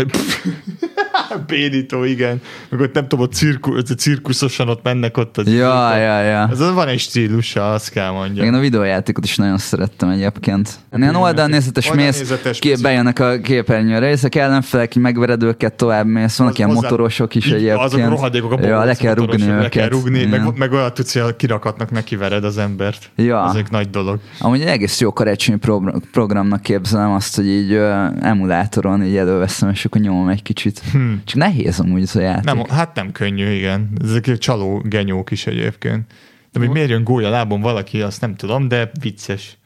[1.47, 2.41] Bénító, igen.
[2.69, 6.49] Meg ott nem tudom, ott cirku, ott cirkuszosan ott mennek ott az Ja, ja, ja.
[6.51, 8.47] Ez van egy stílusa, azt kell mondjam.
[8.47, 10.71] Én a videójátékot is nagyon szerettem egyébként.
[10.97, 12.81] Ilyen oldalnézetes mész, Oldalnézetes ki, mész.
[12.81, 17.47] bejönnek a képernyőre, ezek ellenfelek, megvered őket, tovább mész, vannak Az ilyen hozzá- motorosok is
[17.47, 17.79] Így, egyébként.
[17.79, 19.61] Azok rohadékok a ja, le kell rugni őket.
[19.63, 23.11] Le kell rugni, meg, meg olyan tudsz, hogy kirakatnak neki vered az embert.
[23.17, 23.43] Ja.
[23.43, 24.19] Az egy nagy dolog.
[24.39, 27.73] Amúgy egy egész jó karácsonyi pro- programnak képzelem azt, hogy így
[28.21, 30.83] emulátoron így előveszem, és akkor nyomom egy kicsit.
[30.93, 31.13] Hm.
[31.25, 32.45] Csak nehéz amúgy ez a játék.
[32.45, 33.91] Nem, hát nem könnyű, igen.
[34.05, 36.13] Ezek egy csaló genyók is egyébként.
[36.53, 39.57] De hogy miért jön gólya lábon valaki, azt nem tudom, de vicces.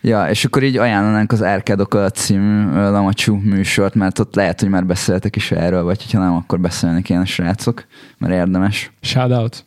[0.00, 4.86] Ja, és akkor így ajánlanánk az Árkádokat című Lamacsú műsort, mert ott lehet, hogy már
[4.86, 7.86] beszéltek is erről, vagy ha nem, akkor beszélni kéne srácok,
[8.18, 8.90] mert érdemes.
[9.00, 9.64] Shoutout.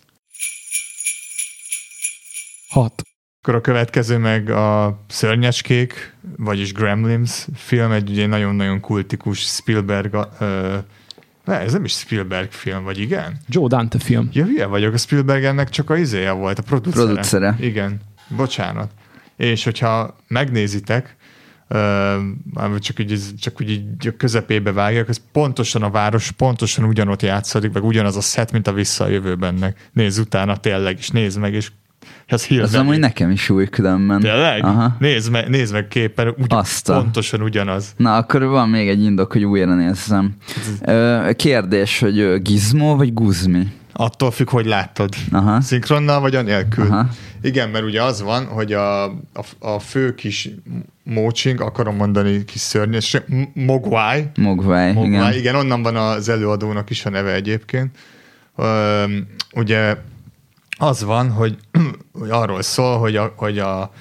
[2.70, 3.04] Hat.
[3.42, 10.78] Akkor a következő meg a Szörnyecskék, vagyis Gremlins film, egy ugye nagyon-nagyon kultikus Spielberg, ö,
[11.50, 13.38] ne, ez nem is Spielberg film, vagy igen?
[13.48, 14.30] Joe Dante film.
[14.34, 17.06] Ja, hülye vagyok, a Spielberg ennek csak a izéje volt, a producere.
[17.06, 17.56] Producere.
[17.60, 18.92] Igen, bocsánat.
[19.38, 21.16] És hogyha megnézitek,
[21.70, 27.22] uh, csak, úgy, csak úgy így a közepébe vágják, ez pontosan a város, pontosan ugyanott
[27.22, 29.90] játszódik, meg ugyanaz a set, mint a Vissza a jövőbennek.
[29.94, 32.78] Nézd utána tényleg, és nézd meg, és ez Ez hirdető.
[32.78, 34.20] amúgy nekem is új különben.
[34.20, 34.64] Tényleg?
[34.64, 34.96] Aha.
[35.00, 37.94] Nézd meg, nézd meg képen, ugy, Azt a- pontosan ugyanaz.
[37.98, 40.36] Na, akkor van még egy indok, hogy újra nézzem.
[41.36, 43.68] Kérdés, hogy Gizmo vagy Guzmi?
[43.94, 45.14] Attól függ, hogy láttad.
[45.32, 45.62] Aha.
[45.62, 46.86] Szinkronnal vagy anélkül?
[46.86, 47.10] Aha.
[47.42, 49.12] Igen, mert ugye az van, hogy a, a,
[49.60, 50.50] a fő kis
[51.04, 53.18] mócsing, akarom mondani kis szörnyes,
[53.54, 55.34] Mogwai, Mogwai, igen.
[55.34, 57.96] igen, onnan van az előadónak is a neve egyébként.
[58.56, 59.96] Öm, ugye
[60.80, 61.58] az van, hogy,
[62.20, 63.92] hogy arról szól, hogy a, hogy a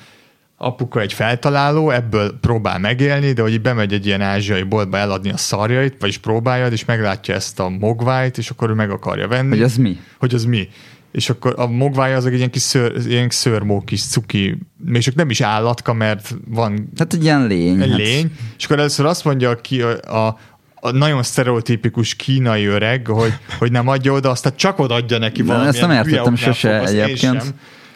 [0.57, 5.31] apuka egy feltaláló, ebből próbál megélni, de hogy így bemegy egy ilyen ázsiai boltba eladni
[5.31, 9.49] a szarjait, vagyis próbálja, és meglátja ezt a mogvájt, és akkor ő meg akarja venni.
[9.49, 9.99] Hogy az mi?
[10.19, 10.69] Hogy az mi?
[11.13, 15.15] És akkor a mogvája az egy ilyen kis szőr, ilyen szőrmó kis cuki, még csak
[15.15, 17.81] nem is állatka, mert van Hát egy ilyen lény.
[17.81, 17.99] egy hát.
[17.99, 20.39] lény, és akkor először azt mondja ki a, a,
[20.81, 25.47] a nagyon sztereotípikus kínai öreg, hogy, hogy nem adja oda, aztán csak odaadja neki De
[25.47, 27.19] valamilyen ezt nem értettem sose egyébként.
[27.19, 27.39] sem.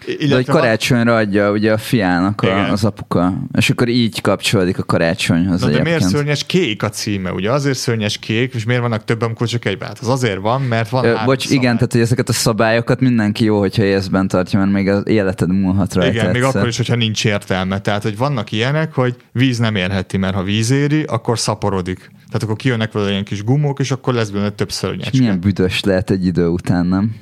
[0.06, 3.32] De hogy Illetve karácsonyra adja ugye a fiának a, az apuka.
[3.54, 5.84] És akkor így kapcsolódik a karácsonyhoz Na de egyébként.
[5.98, 7.32] miért szörnyes kék a címe?
[7.32, 10.62] Ugye azért szörnyes kék, és miért vannak több, amikor csak egy hát Az azért van,
[10.62, 11.58] mert van Ö, bocs, szabály.
[11.58, 15.48] igen, tehát hogy ezeket a szabályokat mindenki jó, hogyha észben tartja, mert még az életed
[15.48, 16.10] múlhat rajta.
[16.12, 17.78] Igen, még akkor is, hogyha nincs értelme.
[17.80, 22.10] Tehát, hogy vannak ilyenek, hogy víz nem érheti, mert ha víz éri, akkor szaporodik.
[22.32, 25.18] Tehát akkor kijönnek vele ilyen kis gumók, és akkor lesz benne több És szörnyecske.
[25.18, 27.16] milyen büdös lehet egy idő után, nem?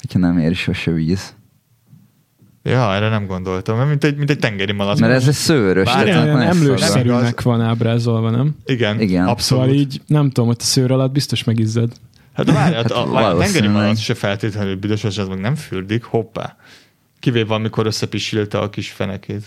[0.00, 1.34] Hogyha nem éri sose víz.
[2.62, 3.76] Ja, erre nem gondoltam.
[3.76, 5.00] Mert mint egy, mint egy tengeri malac.
[5.00, 5.84] Mert ez egy szőrös.
[5.84, 8.56] Tehát Ilyen emlősszerűnek van ábrázolva, nem?
[8.64, 9.26] Igen, Igen.
[9.26, 9.64] abszolút.
[9.64, 11.92] Szóval így, nem tudom, hogy a szőr alatt biztos megizzad.
[12.32, 16.04] Hát várj, hát a, a tengeri malac se feltétlenül büdös, és ez meg nem fürdik,
[16.04, 16.56] hoppá.
[17.20, 19.44] Kivéve, amikor összepisilte a kis fenekét.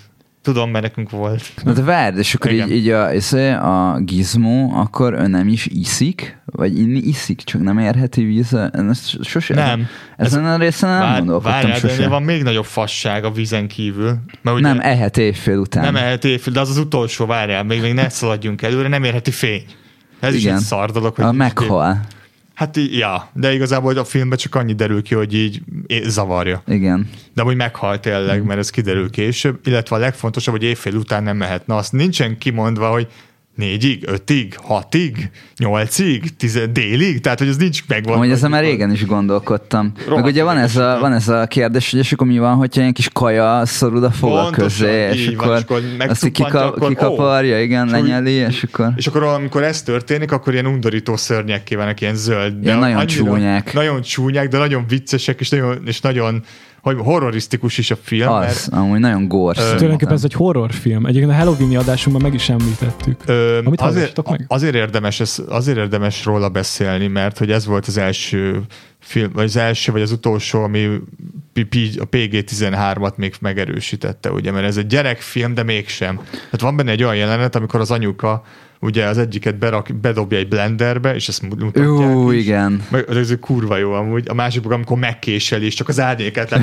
[0.54, 1.52] Tudom, mert nekünk volt.
[1.64, 2.72] Na de várd, és akkor így, Igen.
[2.72, 6.38] így a, a gizmo, akkor ő nem is iszik?
[6.46, 8.54] Vagy inni iszik, csak nem érheti víz?
[8.72, 9.88] Ezt sose, Nem.
[10.18, 11.94] Ezen a részen nem Vár- gondolkodtam várjál, de sose.
[11.94, 14.18] ennél van még nagyobb fasság a vízen kívül.
[14.42, 15.84] Mert ugye nem, ehet éjfél után.
[15.84, 19.32] nem ehet évfél, de az az utolsó, várjál, még, még ne szaladjunk előre, nem érheti
[19.32, 19.64] fény.
[20.20, 20.56] Ez is Igen.
[20.56, 22.00] egy szar dolog, hogy a meghal.
[22.60, 25.62] Hát í- ja, de igazából a filmben csak annyi derül ki, hogy így
[26.04, 26.62] zavarja.
[26.68, 27.10] Igen.
[27.34, 31.38] De hogy meghalt tényleg, mert ez kiderül később, illetve a legfontosabb, hogy évfél után nem
[31.38, 31.76] mehetne.
[31.76, 33.08] Azt nincsen kimondva, hogy
[33.60, 38.16] négyig, ötig, hatig, nyolcig, tized, délig, tehát hogy ez nincs megvan.
[38.16, 39.92] Amúgy ezzel már régen is gondolkodtam.
[39.98, 42.56] Meg Rohadt ugye van ez, a, van ez a kérdés, hogy és akkor mi van,
[42.56, 45.86] hogyha ilyen kis kaja szorul a foga közé, és így van, akkor, és akkor azt
[45.86, 48.92] így megcuppantja, kika, akkor kikaparja, igen, És lenyeli, és akkor...
[48.96, 52.54] És akkor amikor ez történik, akkor ilyen undorító szörnyek vannak, ilyen zöld.
[52.54, 53.74] De Ilyen nagyon annyira- csúnyák.
[53.74, 56.44] Nagyon csúnyák, de nagyon viccesek, és nagyon, és nagyon
[56.82, 58.30] hogy horrorisztikus is a film.
[58.30, 59.54] Az, Mert, amúgy nagyon szerintem.
[59.54, 61.06] Tulajdonképpen ez egy horrorfilm.
[61.06, 63.22] Egyébként a Halloween adásunkban meg is említettük.
[63.26, 64.46] Ö, Amit azért, meg.
[64.48, 68.62] azért, érdemes, ez, azért érdemes róla beszélni, mert hogy ez volt az első
[69.00, 70.86] film, vagy az első, vagy az utolsó, ami
[72.00, 76.16] a PG-13-at még megerősítette, ugye, mert ez egy gyerekfilm, de mégsem.
[76.32, 78.44] Tehát van benne egy olyan jelenet, amikor az anyuka
[78.80, 82.42] ugye az egyiket berak, bedobja egy blenderbe, és ezt mutatják Jó, is.
[82.42, 82.84] igen.
[82.90, 84.26] Meg, ez egy kurva jó amúgy.
[84.28, 86.52] A másik, amikor megkésel, és csak az árnyéket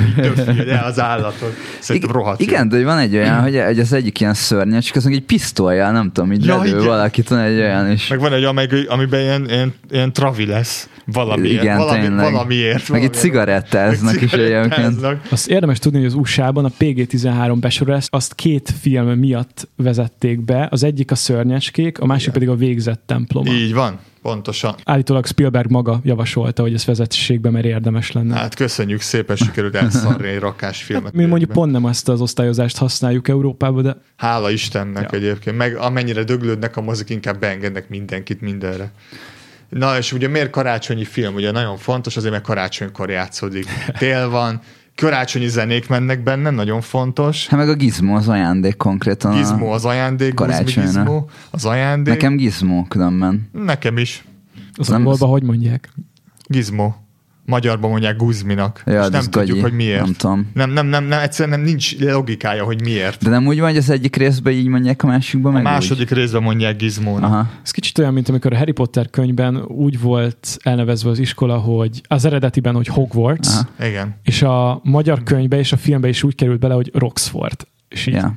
[0.67, 1.55] el az állatot.
[1.79, 2.47] Szerintem rohadt jó.
[2.47, 5.13] Igen, de hogy van egy olyan, hogy, hogy az egyik ilyen szörnyet, csak az meg
[5.13, 8.07] egy pisztolyjal, nem tudom, így Ja, lelő valakit, van egy olyan is.
[8.07, 10.89] Meg van egy, amely, amiben ilyen, ilyen, ilyen travi lesz.
[11.11, 11.61] Valamiért.
[11.61, 12.31] Igen, valami, tényleg.
[12.31, 12.73] valamiért.
[12.73, 13.13] Meg itt valamiért.
[13.13, 14.99] cigarettáznak is egyébként.
[15.29, 20.67] Azt érdemes tudni, hogy az USA-ban a PG-13 besorolás, azt két film miatt vezették be.
[20.71, 22.33] Az egyik a szörnyecskék, a másik Igen.
[22.33, 23.51] pedig a végzett temploma.
[23.51, 24.75] Így van, pontosan.
[24.83, 28.35] Állítólag Spielberg maga javasolta, hogy ezt vezessék be, mert érdemes lenne.
[28.35, 31.13] Hát köszönjük szépen, sikerült elszarni egy rakás filmet.
[31.13, 35.17] Mi mondjuk pont nem ezt az osztályozást használjuk Európában, de Hála Istennek ja.
[35.17, 35.57] egyébként.
[35.57, 38.91] Meg amennyire döglődnek a mozik, inkább beengednek mindenkit mindenre.
[39.69, 41.33] Na és ugye miért karácsonyi film?
[41.33, 43.65] Ugye nagyon fontos, azért mert karácsonykor játszódik.
[43.99, 44.61] Tél van,
[45.01, 47.47] karácsonyi zenék mennek benne, nagyon fontos.
[47.47, 49.35] Hát meg a gizmo az ajándék konkrétan.
[49.35, 50.81] Gizmo az ajándék, karácsonyra.
[50.81, 52.13] Gizmo az ajándék.
[52.13, 53.49] Nekem gizmo különben.
[53.51, 54.25] Nekem is.
[54.73, 55.89] az Nem- angolban hogy mondják?
[56.45, 56.93] Gizmo.
[57.47, 58.83] Magyarban mondják Guzminak.
[58.85, 59.59] Ja, és nem ez tudjuk, gagyi.
[59.61, 60.03] hogy miért.
[60.03, 60.51] Nem tudom.
[60.53, 63.23] Nem, nem, nem, nem, egyszerűen nem, nincs logikája, hogy miért.
[63.23, 66.09] De nem úgy van, hogy az egyik részben így mondják, a másikban A meg második
[66.09, 67.29] részben mondják Gizmónak.
[67.29, 67.35] Úgy.
[67.35, 67.49] Aha.
[67.63, 72.01] Ez kicsit olyan, mint amikor a Harry Potter könyvben úgy volt elnevezve az iskola, hogy
[72.07, 73.87] az eredetiben, hogy Hogwarts, Aha.
[73.87, 74.15] Igen.
[74.23, 77.67] és a magyar könyvbe és a filmbe is úgy került bele, hogy Roxford.
[77.89, 78.35] És így, Ja.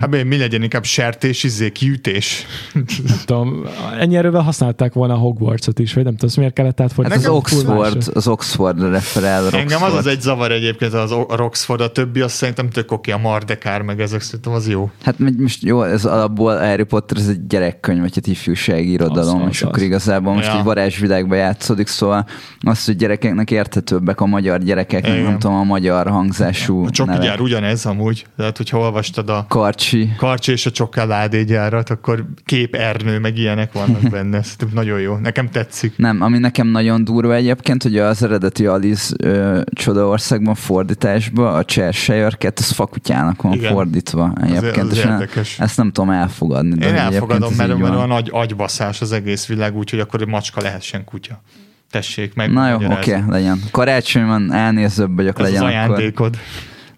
[0.00, 2.46] Hát mi legyen inkább sertés, izé, kiütés?
[2.74, 2.84] nem
[3.24, 3.64] tudom,
[3.98, 7.20] ennyi erővel használták volna a Hogwartsot is, vagy nem tudom, azt miért kellett Hát átfordítani.
[7.24, 9.44] az Nekem Oxford, az Oxford referál.
[9.44, 9.94] Engem az Roxford.
[9.94, 13.82] az egy zavar egyébként az a Roxford, a többi azt szerintem tök oké, a Mardekár,
[13.82, 14.90] meg ezek szerintem az jó.
[15.04, 19.42] Hát most jó, ez alapból Harry Potter, ez egy gyerekkönyv, vagy egy ifjúsági irodalom, Az,
[19.42, 19.68] az, és az.
[19.68, 20.58] akkor igazából most Ja.
[20.58, 22.26] egy varázsvilágban játszódik, szóval
[22.60, 25.24] az, hogy gyerekeknek érthetőbbek a magyar gyerekeknek, Igen.
[25.24, 29.44] nem tudom, a magyar hangzású A gyár ugyanez amúgy, tehát hogyha olvastad a
[29.90, 30.12] Karcsi.
[30.16, 34.42] Karcsi és a Csokoládé gyárat, akkor kép Ernő, meg ilyenek vannak benne.
[34.42, 35.16] Szerintem nagyon jó.
[35.16, 35.96] Nekem tetszik.
[35.96, 42.30] Nem, ami nekem nagyon durva egyébként, hogy az eredeti Alice ö, Csodaországban fordításban a Cheshire
[42.30, 43.72] Cat, az fakutyának van Igen.
[43.72, 44.90] fordítva egyébként.
[44.90, 45.58] az én érdekes.
[45.58, 46.74] Ezt nem tudom elfogadni.
[46.74, 47.96] De Én elfogadom, mert, mert van.
[47.96, 51.42] olyan nagy agybaszás az egész világ, úgyhogy akkor egy macska lehessen kutya.
[51.90, 52.52] Tessék meg.
[52.52, 53.60] Na jó, oké, okay, legyen.
[53.70, 55.76] Karácsony van, elnézőbb vagyok, Ez legyen az akkor.
[55.94, 56.36] ajándékod.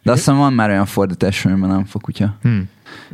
[0.03, 2.37] De azt hiszem van már olyan fordítás, amiben nem fakutya.
[2.43, 2.59] Hm.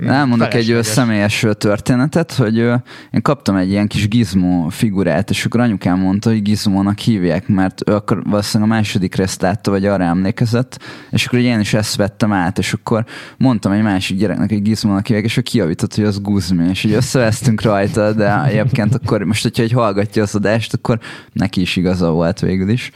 [0.06, 2.74] Elmondok egy ö, személyes ö, történetet, hogy ö,
[3.10, 7.88] én kaptam egy ilyen kis gizmo figurát, és akkor anyukám mondta, hogy gizmónak hívják, mert
[7.88, 10.78] ő akkor valószínűleg a második részt látta, vagy arra emlékezett,
[11.10, 13.04] és akkor én is ezt vettem át, és akkor
[13.36, 16.92] mondtam egy másik gyereknek, hogy gizmónak hívják, és ő kiavított, hogy az guzmi, és így
[16.92, 20.98] összevesztünk rajta, de egyébként akkor most, hogyha egy hallgatja az adást, akkor
[21.32, 22.90] neki is igaza volt végül is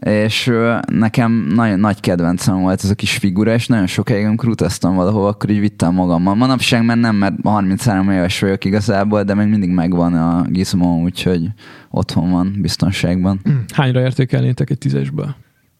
[0.00, 0.52] és
[0.86, 5.28] nekem nagyon nagy kedvencem volt ez a kis figura, és nagyon sokáig, amikor utaztam valahova,
[5.28, 6.34] akkor így vittem magammal.
[6.34, 11.46] Manapság már nem, mert 33 éves vagyok igazából, de még mindig megvan a gizmo, úgyhogy
[11.90, 13.40] otthon van, biztonságban.
[13.74, 15.34] Hányra értékelnétek egy tízesből?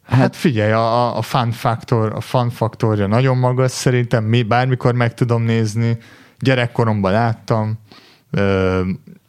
[0.05, 5.15] Hát figyelj, a, a fun factor, a fun faktorja nagyon magas, szerintem mi bármikor meg
[5.15, 5.99] tudom nézni,
[6.39, 7.79] gyerekkoromban láttam,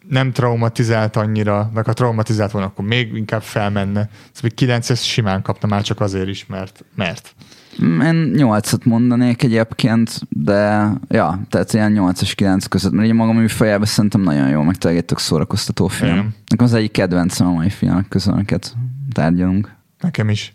[0.10, 4.10] nem traumatizált annyira, meg ha traumatizált volna, akkor még inkább felmenne.
[4.32, 6.86] Szóval 9 ezt simán kapna már csak azért is, mert.
[6.96, 7.36] mert.
[7.84, 13.14] Mm, Én 8-at mondanék egyébként, de ja, tehát ilyen 8 és 9 között, mert így
[13.14, 16.12] magam műfajában szerintem nagyon jó, meg tényleg tök szórakoztató film.
[16.12, 16.36] Igen.
[16.50, 18.76] Nekem az egyik kedvencem a mai filmek közül, amiket
[19.14, 19.76] tárgyalunk.
[20.00, 20.52] Nekem is.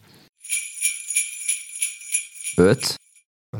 [2.57, 2.95] 5.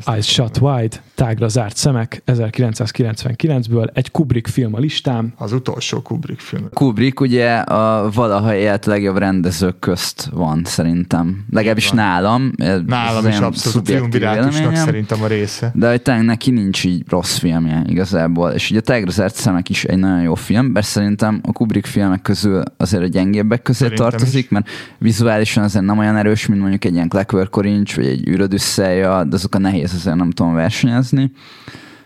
[0.05, 6.39] Eyes Shut Wide, Tágra zárt szemek, 1999-ből, egy Kubrick film a listám, Az utolsó Kubrick
[6.39, 6.69] film.
[6.73, 11.45] Kubrick ugye a valaha élt legjobb rendezők közt van szerintem.
[11.51, 11.95] Legalábbis van.
[11.97, 12.51] nálam.
[12.57, 14.73] Ez Nálam is abszolút véleményem.
[14.75, 15.71] szerintem a része.
[15.75, 18.49] De hogy tényleg neki nincs így rossz filmje igazából.
[18.51, 21.85] És ugye a Tágra zárt szemek is egy nagyon jó film, bár szerintem a Kubrick
[21.85, 24.49] filmek közül azért a gyengébbek közé Szerintem tartozik, is.
[24.49, 29.23] mert vizuálisan azért nem olyan erős, mint mondjuk egy ilyen Clockwork Orange, vagy egy űrödüsszelja,
[29.23, 31.31] de azok a nehéz azért nem tudom versenyezni.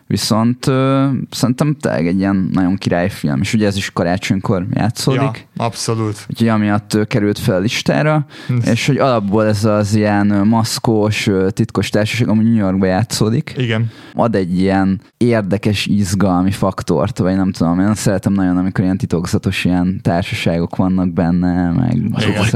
[0.09, 5.47] Viszont ö, szerintem tényleg egy ilyen nagyon királyfilm, és ugye ez is karácsonykor játszódik.
[5.57, 6.25] Ja, abszolút.
[6.29, 8.57] Úgyhogy amiatt ö, került fel a listára, Hm.
[8.63, 13.91] és hogy alapból ez az ilyen maszkós, ö, titkos társaság, ami New Yorkba játszódik, Igen.
[14.13, 19.65] ad egy ilyen érdekes, izgalmi faktort, vagy nem tudom, én szeretem nagyon, amikor ilyen titokzatos
[19.65, 21.97] ilyen társaságok vannak benne, meg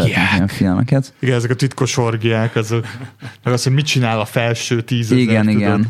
[0.05, 1.13] ilyen filmeket.
[1.19, 2.85] Igen, ezek a titkos orgiák, azok,
[3.43, 5.17] meg az, hogy mit csinál a felső tízezer.
[5.17, 5.59] Igen, tudod?
[5.59, 5.87] igen.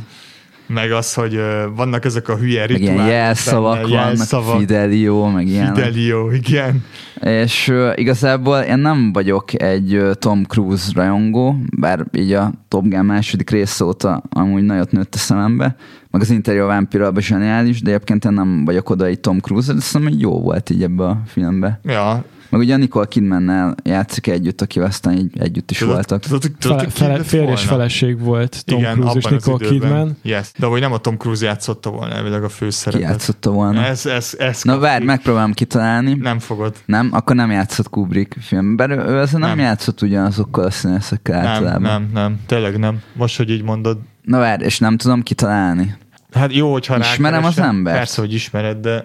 [0.68, 1.40] Meg az, hogy
[1.76, 3.02] vannak ezek a hülye rituálok.
[3.02, 5.74] ilyen jelszavak benne, vannak, jelszavak, Fidelio, meg ilyen.
[5.74, 6.86] Fidelio, igen.
[7.22, 12.88] És uh, igazából én nem vagyok egy uh, Tom Cruise rajongó, bár így a Top
[12.88, 15.76] Gun második rész óta amúgy nagyot nőtt a szemembe,
[16.12, 19.74] meg az interjú a vámpiralba zseniális, de egyébként én nem vagyok oda egy Tom Cruise,
[19.74, 21.80] de szerintem hogy jó volt így ebbe a filmbe.
[21.84, 22.24] Ja.
[22.54, 26.20] Meg ugye Nicole Kidmannel játszik együtt, aki aztán így együtt is voltak.
[26.22, 29.26] Tudod, tudod, Fele, hogy ki fele, lett férj és feleség volt Tom Igen, Cruise és
[29.26, 29.90] az Nicole időben.
[29.90, 30.18] Kidman.
[30.22, 30.52] Yes.
[30.58, 33.10] De hogy nem a Tom Cruise játszotta volna elvileg a Ki főszerepet.
[33.10, 33.84] játszotta volna?
[33.84, 36.14] Ez, ez, ez Na várj, megpróbálom kitalálni.
[36.14, 36.76] Nem fogod.
[36.86, 37.10] Nem?
[37.12, 38.76] Akkor nem játszott Kubrick film.
[38.76, 39.60] Bár ő, ő nem, Nem.
[39.60, 41.82] játszott ugyanazokkal a színészekkel Nem, általában.
[41.82, 42.40] nem, nem.
[42.46, 43.02] Tényleg nem.
[43.14, 43.98] Most, hogy így mondod.
[44.22, 45.96] Na várj, és nem tudom kitalálni.
[46.34, 47.76] Hát jó, hogyha Ismerem az rákeresem.
[47.76, 47.98] embert?
[47.98, 49.04] Persze, hogy ismered, de,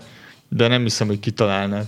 [0.49, 1.87] de nem hiszem, hogy kitalálnád.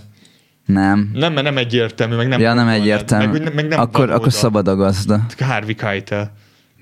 [0.71, 1.09] Nem.
[1.13, 3.39] Nem, mert nem egyértelmű, meg nem ja, nem egyértelmű.
[3.39, 5.25] Meg, meg nem akkor, akkor szabad a gazda.
[5.39, 6.31] Harvey Keitel.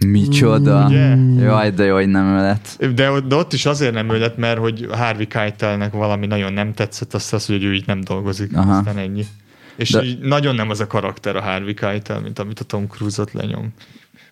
[0.05, 0.85] Micsoda.
[0.85, 1.15] Ugye?
[1.43, 2.93] Jaj, de jó, hogy nem ő lett.
[2.95, 6.73] De, de ott is azért nem ő lett, mert hogy Harvey Keitelnek valami nagyon nem
[6.73, 8.57] tetszett, azt az, hogy ő így nem dolgozik.
[8.57, 8.77] Aha.
[8.77, 9.25] Aztán ennyi.
[9.75, 10.05] És De- de...
[10.05, 13.73] így nagyon nem az a karakter a Harvey Keitel, mint amit a Tom Cruise-ot lenyom.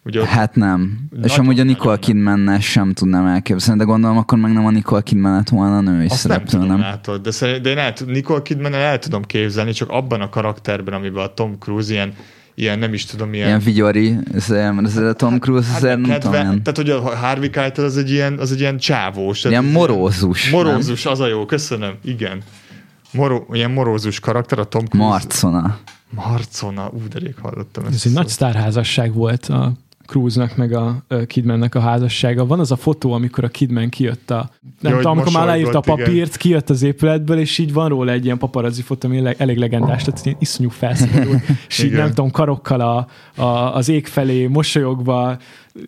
[0.08, 0.98] Ugye ott Hát nem.
[1.24, 2.00] és amúgy a Nicole nem.
[2.00, 5.82] kidman sem tudnám elképzelni, de gondolom akkor meg nem a Nicole kidman lett volna a
[5.82, 6.80] női Azt nem szereplő, tudom, nem?
[6.80, 10.94] látod, de, szerint, de én el, Nicole kidman el tudom képzelni, csak abban a karakterben,
[10.94, 12.14] amiben a Tom Cruise ilyen,
[12.56, 13.48] ilyen nem is tudom, ilyen...
[13.48, 14.18] Ilyen vigyori,
[14.50, 17.16] mert azért a Tom Cruise Hát azért meg nem tudom, kedve, ilyen, tehát hogy a
[17.16, 19.44] Harvey Keitel az egy ilyen, az egy ilyen csávós.
[19.44, 20.52] ilyen ez morózus.
[20.52, 20.62] nem?
[20.64, 22.42] Morózus, az a jó, köszönöm, igen.
[23.14, 25.08] Moró, ilyen morózus karakter, a Tom Cruise.
[25.10, 25.78] Marcona.
[26.10, 27.94] Marcona, ú, de rég hallottam ezt.
[27.94, 29.72] Ez egy nagy sztárházasság volt a
[30.08, 32.46] Cruise-nak meg a Kidmannek a házassága.
[32.46, 34.50] Van az a fotó, amikor a Kidman kijött a...
[34.82, 36.06] Nem hogy tudom, amikor már leírta a mosolygott, igen.
[36.06, 40.04] papírt, kijött az épületből, és így van róla egy ilyen paparazzi fotó, ami elég legendás,
[40.04, 42.00] tehát ilyen iszonyú felszabadult, és így Igen.
[42.00, 43.08] nem tudom, karokkal a,
[43.42, 45.38] a, az ég felé mosolyogva,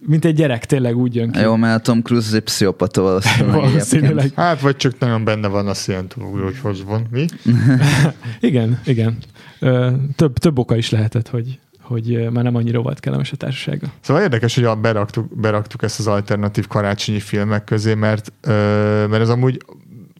[0.05, 1.39] mint egy gyerek tényleg úgy jön ki.
[1.39, 3.19] Jó, mert Tom Cruise egy pszichopata
[3.51, 4.31] valószínűleg.
[4.35, 7.07] Hát, vagy csak nagyon benne van a Scientológia, hogy hogy van.
[7.11, 7.25] Mi?
[8.49, 9.17] Igen, igen.
[9.59, 13.87] Ö, több, több oka is lehetett, hogy, hogy már nem annyira volt kellemes a társasága.
[14.01, 18.33] Szóval érdekes, hogy a- beraktuk, beraktuk ezt az alternatív karácsonyi filmek közé, mert,
[19.09, 19.57] mert ez amúgy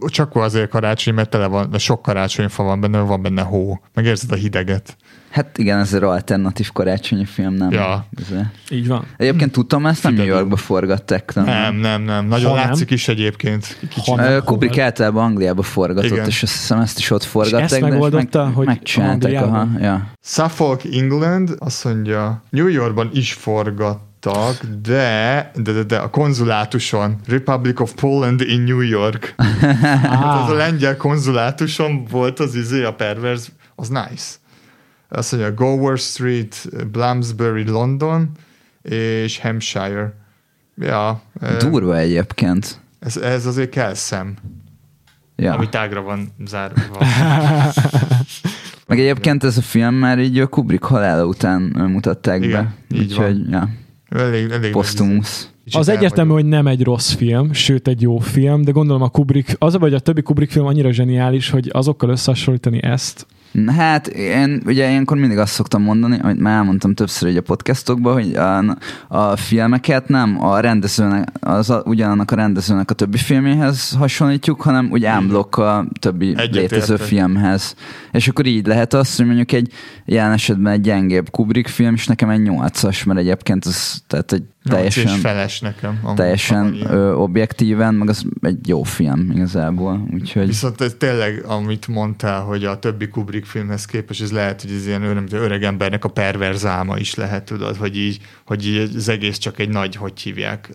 [0.06, 3.80] csak azért karácsony, mert tele van, mert sok karácsonyfa van benne, van benne hó.
[3.94, 4.98] Megérzed a hideget.
[5.30, 7.72] Hát igen, ez egy alternatív karácsonyi film, nem?
[7.72, 8.06] Ja.
[8.18, 8.38] Ez-
[8.70, 9.06] Így van.
[9.18, 10.26] Egyébként tudtam, ezt nem New.
[10.26, 11.34] Yorkba forgatták.
[11.36, 12.26] Nem, Nem, nem, nem.
[12.28, 12.68] Nagyon Ha nem.
[12.68, 13.78] látszik is egyébként.
[13.90, 14.04] Kicsit.
[14.04, 14.44] Ha nem.
[14.44, 16.26] Kubrick általában Angliába forgatott, Igen.
[16.28, 17.62] és azt hiszem ezt is ott forgatták.
[17.62, 19.42] ezt de ezt megoldotta, meg, hogy megcsinálták.
[19.42, 20.08] Aha, ja.
[20.22, 27.80] Suffolk, England, azt mondja, New Yorkban is forgattak, de, de, de, de a konzulátuson, Republic
[27.80, 29.36] of Poland in New York.
[30.02, 34.26] Hát az a lengyel konzulátuson volt az izé, a perverz, az nice.
[35.10, 38.32] Azt mondja, Gower Street, Bloomsbury, London,
[38.82, 40.14] és Hampshire.
[40.78, 42.82] Ja, eh, Durva egyébként.
[43.00, 44.36] ez, ez azért kell szem,
[45.36, 45.54] Ja.
[45.54, 46.82] ami tágra van zárva.
[48.88, 52.98] Meg egyébként ez a film már így a Kubrick halála után mutatták Igen, be.
[52.98, 53.26] így van.
[53.26, 53.70] Úgyhogy, ja,
[54.10, 55.50] elég, elég posztumusz.
[55.64, 59.10] Kicsit Az egyértelmű, hogy nem egy rossz film, sőt egy jó film, de gondolom a
[59.10, 63.26] Kubrick, az a vagy a többi Kubrick film annyira zseniális, hogy azokkal összehasonlítani ezt.
[63.68, 68.14] Hát én ugye ilyenkor mindig azt szoktam mondani, amit már elmondtam többször így a podcastokban,
[68.14, 73.92] hogy a, a filmeket nem a rendezőnek, az a, ugyanannak a rendezőnek a többi filméhez
[73.92, 76.72] hasonlítjuk, hanem úgy ámblok a többi Egyetértek.
[76.72, 77.76] létező filmhez.
[78.12, 79.72] És akkor így lehet az, hogy mondjuk egy
[80.06, 84.44] jelen esetben egy gyengébb Kubrick film, és nekem egy nyolcas, mert egyébként az tehát egy
[84.70, 86.00] Nyolc és teljesen feles nekem.
[86.04, 91.88] amúgy, teljesen ö, objektíven, meg az egy jó film igazából, úgyhogy Viszont ez tényleg, amit
[91.88, 96.06] mondtál, hogy a többi Kubrick filmhez képest, ez lehet, hogy ez ilyen öröm, öreg embernek
[96.06, 99.96] a perverz álma is lehet, tudod, hogy így, hogy így az egész csak egy nagy,
[99.96, 100.70] hogy hívják.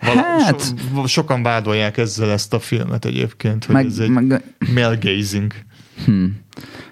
[0.00, 4.42] Vala, Hát- so, sokan vádolják ezzel ezt a filmet egyébként, hogy meg, ez egy meg
[4.74, 5.52] male gazing.
[6.04, 6.24] hm.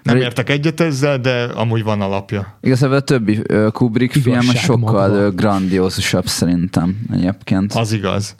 [0.03, 2.57] Nem értek egyet ezzel, de amúgy van alapja.
[2.61, 5.15] Igazából a többi Kubrick film sokkal magva.
[5.15, 7.73] ö, grandiózusabb szerintem egyébként.
[7.73, 8.35] Az igaz.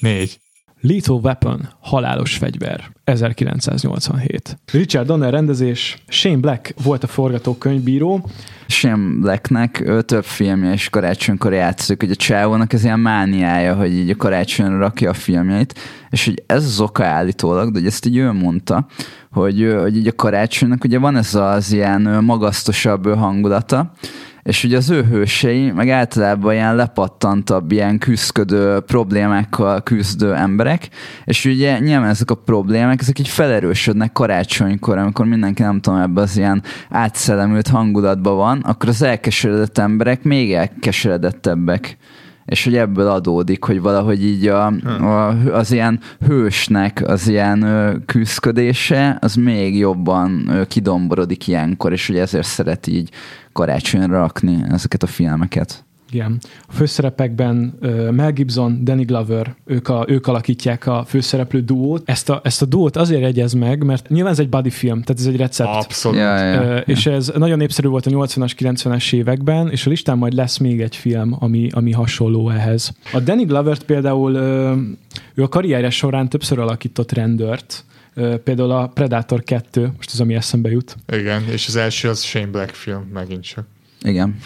[0.00, 0.38] Négy.
[0.86, 4.58] Lethal Weapon, halálos fegyver, 1987.
[4.72, 8.28] Richard Donner rendezés, Shane Black volt a forgatókönyvbíró,
[8.66, 14.10] Shane Blacknek több filmje is karácsonykor játszik, hogy a csávónak ez ilyen mániája, hogy így
[14.10, 15.78] a karácsonyra rakja a filmjeit,
[16.10, 18.86] és hogy ez az oka állítólag, de hogy ezt így ő mondta,
[19.30, 23.92] hogy, hogy így a karácsonynak ugye van ez az ilyen magasztosabb hangulata,
[24.44, 30.88] és ugye az ő hősei meg általában ilyen lepattantabb, ilyen küzdködő problémákkal küzdő emberek,
[31.24, 36.22] és ugye nyilván ezek a problémák, ezek így felerősödnek karácsonykor, amikor mindenki nem tudom, ebben
[36.22, 41.96] az ilyen átszellemült hangulatban van, akkor az elkeseredett emberek még elkeseredettebbek.
[42.44, 47.96] És hogy ebből adódik, hogy valahogy így a, a, az ilyen hősnek az ilyen ö,
[48.06, 53.10] küzdködése, az még jobban ö, kidomborodik ilyenkor, és hogy ezért szeret így
[53.52, 55.84] karácsonyra rakni ezeket a filmeket.
[56.14, 56.38] Igen.
[56.68, 62.02] A főszerepekben uh, Mel Gibson, Danny Glover, ők, a, ők alakítják a főszereplő duót.
[62.04, 65.20] Ezt a, ezt a duót azért jegyez meg, mert nyilván ez egy buddy film, tehát
[65.20, 65.84] ez egy recept.
[65.84, 66.18] Abszolút.
[66.18, 66.78] Ja, ja, Ö, ja.
[66.78, 70.80] És ez nagyon népszerű volt a 80-as, 90-es években, és a listán majd lesz még
[70.80, 72.92] egy film, ami, ami hasonló ehhez.
[73.12, 74.36] A Danny Glovert például,
[75.34, 77.84] ő a karrierje során többször alakított rendőrt,
[78.44, 80.96] például a Predator 2, most az, ami eszembe jut.
[81.12, 83.66] Igen, és az első az Shane Black film, megint csak.
[84.02, 84.36] Igen.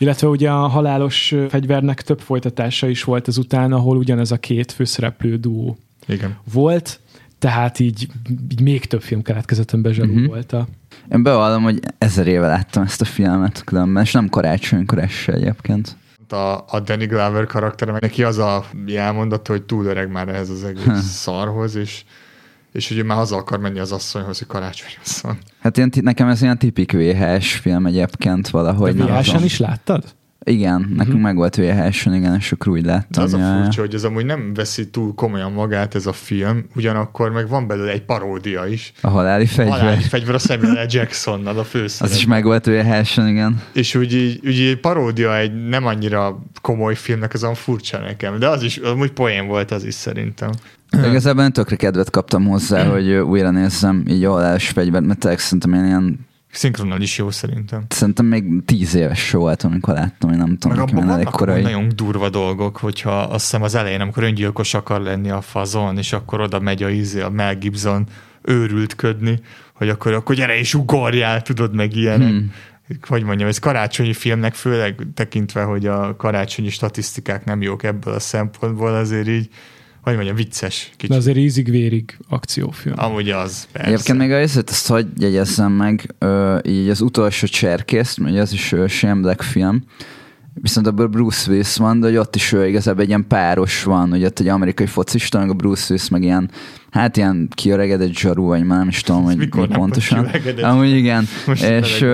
[0.00, 5.36] Illetve ugye a halálos fegyvernek több folytatása is volt ezután, ahol ugyanez a két főszereplő
[5.36, 6.36] duó Igen.
[6.52, 7.00] volt,
[7.38, 8.08] tehát így,
[8.50, 10.16] így még több film keletkezett, amiben zsarú Mhm.
[10.16, 10.32] uh-huh.
[10.34, 10.66] volt a...
[11.12, 15.32] Én bevallom, hogy ezer éve láttam ezt a filmet különben, és nem karácsonykor ez se
[15.32, 15.96] egyébként.
[16.28, 16.36] A,
[16.66, 20.64] a Danny Glover karaktere, meg neki az a elmondata, hogy túl öreg már ehhez az
[20.64, 22.04] egész szarhoz, és,
[22.72, 25.38] és hogy ő már haza akar menni az asszonyhoz, hogy karácsonyhoz van.
[25.60, 28.96] Hát ilyen, ti- nekem ez ilyen tipik VHS film egyébként valahogy.
[28.96, 30.04] De VHS-en is láttad?
[30.44, 31.20] Igen, nekünk uh-huh.
[31.20, 33.24] meg volt VHS-en, igen, és akkor úgy De láttam.
[33.24, 36.64] az a ja, furcsa, hogy ez amúgy nem veszi túl komolyan magát ez a film,
[36.74, 38.92] ugyanakkor meg van belőle egy paródia is.
[39.00, 39.78] A haláli fegyver.
[39.78, 40.86] Haláli fegyver a Samuel L.
[40.88, 42.14] Jacksonnal a Az főszerep.
[42.14, 43.62] is meg volt VHS-en, igen.
[43.72, 48.38] És úgy, így, úgy így paródia egy nem annyira komoly filmnek, az olyan furcsa nekem.
[48.38, 50.50] De az is, amúgy poén volt az is szerintem.
[50.90, 55.18] De igazából tökre kedvet kaptam hozzá, hogy ö, újra nézzem így a halálos fegyvert, mert
[55.18, 57.84] tényleg szerintem én ilyen, Szinkronnal is jó szerintem.
[57.88, 61.62] szerintem még tíz éves voltam, amikor láttam, én nem tudom, Meg abban elég korai.
[61.62, 66.12] nagyon durva dolgok, hogyha azt hiszem az elején, amikor öngyilkos akar lenni a fazon, és
[66.12, 68.06] akkor oda megy a, izé, a Mel Gibson
[68.42, 69.40] őrültködni,
[69.74, 72.28] hogy akkor, akkor gyere és ugorjál, tudod meg ilyenek.
[72.28, 72.52] Hmm.
[73.08, 78.20] Hogy mondjam, ez karácsonyi filmnek, főleg tekintve, hogy a karácsonyi statisztikák nem jók ebből a
[78.20, 79.48] szempontból, azért így,
[80.00, 81.16] hogy mondjam, vicces De kicsit.
[81.16, 82.94] azért ízig-vérig akciófilm.
[82.98, 83.88] Amúgy az, persze.
[83.90, 88.72] Egyébként még azért ezt hogy jegyezzem meg, ö, így az utolsó cserkészt, ugye az is
[88.72, 89.82] ö, Shane Black film,
[90.54, 94.12] viszont abból Bruce Willis van, de hogy ott is ő igazából egy ilyen páros van,
[94.12, 96.50] ugye ott egy amerikai focista, meg a Bruce Willis meg ilyen,
[96.90, 100.30] hát ilyen kiöregedett zsarú, vagy már nem is tudom, hogy Mikor pontosan.
[100.62, 102.06] Amúgy igen, Most és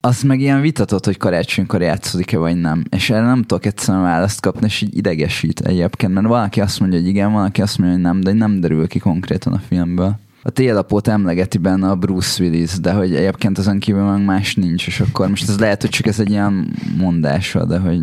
[0.00, 2.84] az meg ilyen vitatott, hogy karácsonykor játszódik-e, vagy nem.
[2.90, 6.98] És erre nem tudok egyszerűen választ kapni, és így idegesít egyébként, mert valaki azt mondja,
[6.98, 10.18] hogy igen, valaki azt mondja, hogy nem, de nem derül ki konkrétan a filmből.
[10.42, 14.86] A télapót emlegeti benne a Bruce Willis, de hogy egyébként azon kívül meg más nincs,
[14.86, 18.00] és akkor most ez lehet, hogy csak ez egy ilyen mondása, de hogy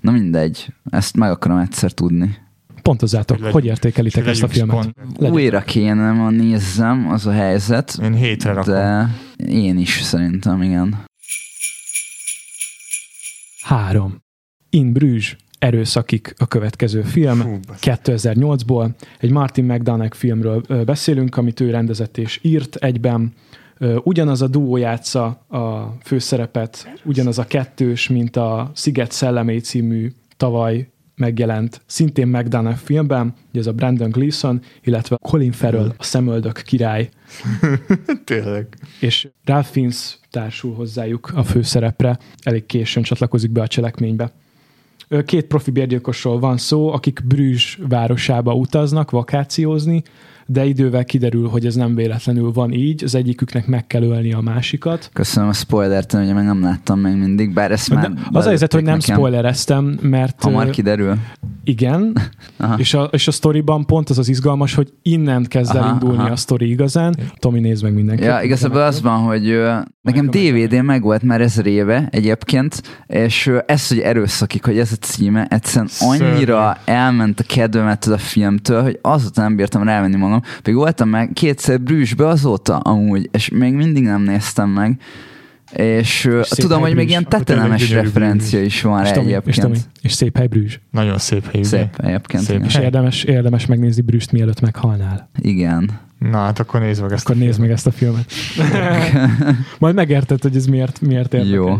[0.00, 2.36] na mindegy, ezt meg akarom egyszer tudni.
[2.82, 4.94] Pontozzátok, Hogy hogy értékelitek ezt a filmet?
[5.16, 5.32] Legyen.
[5.32, 8.74] Újra kéne ma nézzem, az a helyzet, Én hétre rakom.
[8.74, 9.08] de
[9.46, 11.04] én is szerintem, igen.
[13.62, 14.24] Három.
[14.70, 17.40] In Bruges, erőszakik a következő film.
[17.40, 17.78] Fú, basz.
[17.80, 18.90] 2008-ból.
[19.18, 23.32] Egy Martin McDonagh filmről beszélünk, amit ő rendezett és írt egyben.
[24.02, 30.88] Ugyanaz a duó játsza a főszerepet, ugyanaz a kettős, mint a Sziget szellemé című tavaly
[31.16, 37.08] megjelent szintén McDonagh filmben, ugye ez a Brandon Gleeson, illetve Colin Farrell, a szemöldök király,
[38.24, 38.66] Tényleg.
[39.00, 44.32] és Ralph Fiennes társul hozzájuk a főszerepre, elég későn csatlakozik be a cselekménybe.
[45.24, 50.02] Két profi bérgyilkosról van szó, akik Brüzs városába utaznak vakációzni,
[50.46, 54.40] de idővel kiderül, hogy ez nem véletlenül van így, az egyiküknek meg kell ölni a
[54.40, 55.10] másikat.
[55.12, 58.48] Köszönöm a spoilert, ugye meg nem láttam még mindig, bár ezt már De az a
[58.48, 61.14] helyzet, hogy nem spoilereztem, mert Hamar kiderül.
[61.64, 62.12] igen,
[62.56, 62.74] Aha.
[62.78, 66.30] és a, és a sztoriban pont az az izgalmas, hogy innen kezd Aha, indulni aha.
[66.30, 67.16] a sztori igazán.
[67.38, 68.22] Tomi, nézd meg mindenki.
[68.22, 73.46] Ja, igazából az van, hogy ö, nekem DVD meg volt már ezer éve egyébként, és
[73.46, 78.82] ö, ez, hogy erőszakik, hogy ez a címe, egyszerűen annyira elment a kedvemet a filmtől,
[78.82, 80.35] hogy azóta nem bírtam rávenni magam.
[80.62, 85.00] Pedig voltam meg kétszer Brüsszbe azóta amúgy, és még mindig nem néztem meg.
[85.72, 89.60] És, És tudom, hogy még ilyen tetenemes referencia is van és, és, egyébként.
[89.60, 90.78] Tomi, és szép hely Brüzs.
[90.90, 91.64] Nagyon szép helyű.
[91.64, 92.42] Szép egyébként.
[92.42, 92.64] Szép.
[92.64, 95.30] És érdemes, érdemes megnézni Brüszt, mielőtt meghalnál.
[95.40, 95.90] Igen.
[96.18, 98.32] Na hát akkor nézd meg ezt Akkor a nézd meg ezt a filmet.
[99.78, 101.54] Majd megérted, hogy ez miért, miért érdekes.
[101.54, 101.78] Jó.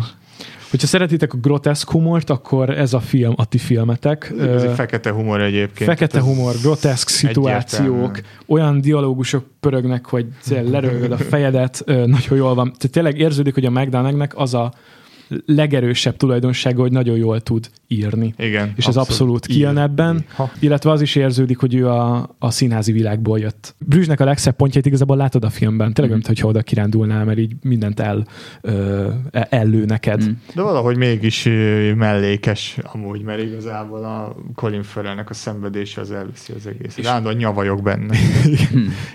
[0.70, 4.34] Hogyha szeretitek a groteszk humort, akkor ez a film a ti filmetek.
[4.40, 5.90] Ez egy fekete humor egyébként.
[5.90, 8.20] Fekete humor, groteszk szituációk, egyértelmű.
[8.46, 10.26] olyan dialógusok pörögnek, hogy
[10.70, 12.64] lerögöd a fejedet, nagyon jól van.
[12.64, 14.72] Tehát tényleg érződik, hogy a McDonaghnek az a
[15.46, 18.34] legerősebb tulajdonsága, hogy nagyon jól tud írni.
[18.38, 18.72] Igen.
[18.76, 20.50] És ez abszolút kijön ebben, Ha.
[20.60, 23.74] illetve az is érződik, hogy ő a, a színházi világból jött.
[23.78, 25.92] Brüssznek a legszebb pontjait igazából látod a filmben.
[25.92, 26.22] Tényleg, Mhm.
[26.24, 26.26] mm.
[26.28, 28.26] mintha oda kirándulnál, mert így mindent el,
[28.60, 30.24] ö, ellő neked.
[30.24, 30.32] Mm.
[30.54, 31.48] De valahogy mégis
[31.96, 37.06] mellékes amúgy, mert igazából a Colin Farrellnek a szenvedése az elviszi az egész.
[37.06, 38.16] Állandóan nyavajok benne.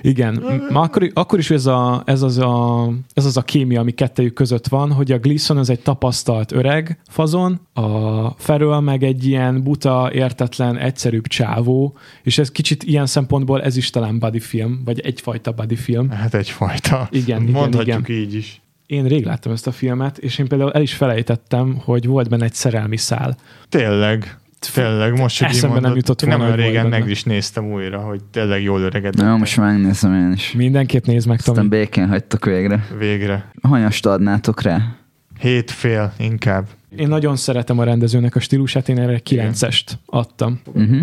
[0.02, 3.92] Igen, ma akkor, akkor is ez, a, ez, az a, ez az a kémia, ami
[3.92, 9.26] kettejük között van, hogy a Gleason az egy tapasztalt öreg fazon, a Farrell meg egy
[9.26, 14.82] ilyen buta, értetlen, egyszerűbb csávó, és ez kicsit ilyen szempontból ez is talán buddy film,
[14.86, 16.10] vagy egyfajta buddy film.
[16.10, 17.08] Hát egyfajta.
[17.12, 18.22] Igen, igen, Mondhatjuk igen.
[18.22, 18.62] így is.
[18.86, 22.44] Én rég láttam ezt a filmet, és én például el is felejtettem, hogy volt benne
[22.44, 23.38] egy szerelmi szál.
[23.70, 24.38] Tényleg.
[24.74, 28.00] Tényleg, most, hogy Eszembe nem jutott én nem volna, olyan régen meg is néztem újra,
[28.00, 29.26] hogy tényleg jól öregedett.
[29.26, 30.52] Na, most megnézem én is.
[30.52, 31.68] Mindenképp nézd meg, Aztán Tomi.
[31.68, 32.88] békén hagytok végre.
[32.98, 33.52] Végre.
[33.62, 35.01] Hanyast adnátok rá?
[35.42, 36.68] Hét fél inkább.
[36.96, 39.52] Én nagyon szeretem a rendezőnek a stílusát, én erre Igen.
[39.54, 40.62] 9-est adtam.
[40.66, 41.00] Uh-huh.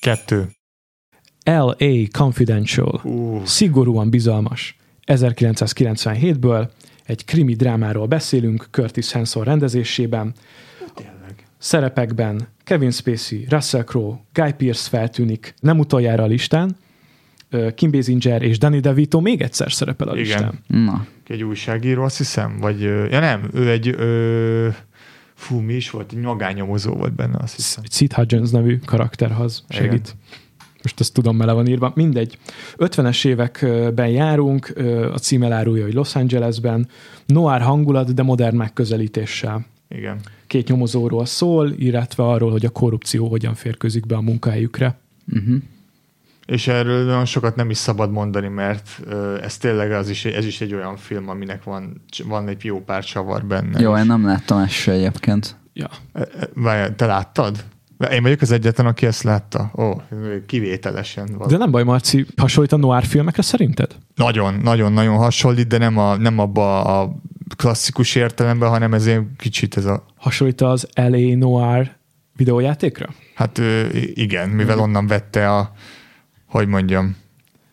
[0.00, 0.48] Kettő.
[1.44, 2.08] L.A.
[2.18, 3.00] Confidential.
[3.04, 4.76] Uh, Szigorúan bizalmas.
[5.06, 6.68] 1997-ből
[7.04, 10.34] egy krimi drámáról beszélünk Curtis Hanson rendezésében.
[10.94, 11.46] tényleg.
[11.58, 16.76] Szerepekben Kevin Spacey, Russell Crowe, Guy Pearce feltűnik, nem utoljára a listán.
[17.74, 20.24] Kim Basinger és Danny DeVito még egyszer szerepel a Igen.
[20.24, 20.84] listán.
[20.84, 24.68] Na, Egy újságíró, azt hiszem, vagy, ja nem, ő egy, ö,
[25.34, 27.82] fú, mi is volt, egy magányomozó volt benne, azt hiszem.
[27.84, 30.16] Egy Sid Hudgens nevű karakterhoz segít.
[30.82, 31.92] Most ezt tudom, mele van írva.
[31.94, 32.38] Mindegy.
[32.76, 34.72] 50-es években járunk,
[35.12, 36.88] a cím elárulja, hogy Los Angelesben.
[37.26, 39.66] Noir hangulat, de modern megközelítéssel.
[39.88, 40.18] Igen.
[40.46, 44.98] Két nyomozóról szól, illetve arról, hogy a korrupció hogyan férkőzik be a munkahelyükre.
[45.32, 45.54] uh-huh.
[46.48, 49.00] És erről nagyon sokat nem is szabad mondani, mert
[49.42, 53.04] ez tényleg az is, ez is egy olyan film, aminek van, van egy jó pár
[53.04, 53.80] csavar benne.
[53.80, 55.56] Jó, én nem láttam ezt se egyébként.
[55.72, 55.88] Ja.
[56.54, 57.64] Várjál, te láttad?
[58.10, 59.70] Én vagyok az egyetlen, aki ezt látta.
[59.76, 60.00] Ó,
[60.46, 61.28] kivételesen.
[61.38, 61.48] Van.
[61.48, 63.96] De nem baj, Marci, hasonlít a noir filmekre szerinted?
[64.14, 67.12] Nagyon, nagyon, nagyon hasonlít, de nem, a, nem abba a
[67.56, 71.96] klasszikus értelemben, hanem ez egy kicsit ez a Hasonlít az LA Noir
[72.36, 73.08] videójátékra?
[73.34, 73.60] Hát
[74.14, 75.72] igen, mivel onnan vette a,
[76.48, 77.16] hogy mondjam,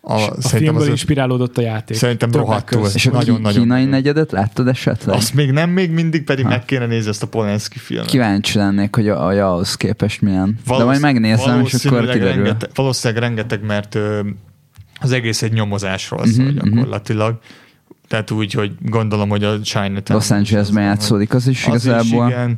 [0.08, 1.98] a, A filmből az- inspirálódott a játék.
[1.98, 2.88] Szerintem Többek rohadtul.
[2.94, 3.90] És a Nagyon, nagyon, kínai nagyon.
[3.90, 5.16] negyedet láttad esetleg?
[5.16, 8.08] Azt még nem, még mindig pedig meg kéne nézni ezt a Polanski filmet.
[8.10, 10.46] Kíváncsi lennék, hogy a, a ahhoz képest milyen.
[10.46, 12.24] De Valósz- majd megnézem, és akkor kiderül.
[12.28, 14.20] Rengeteg, valószínűleg rengeteg, mert ö,
[15.00, 16.70] az egész egy nyomozásról Mhm, szól mhm.
[16.70, 17.40] gyakorlatilag.
[18.08, 20.20] Tehát úgy, hogy gondolom, hogy a Chinatown...
[20.20, 22.28] Los Angelesben játszódik az is Az is, igazából.
[22.30, 22.58] igen.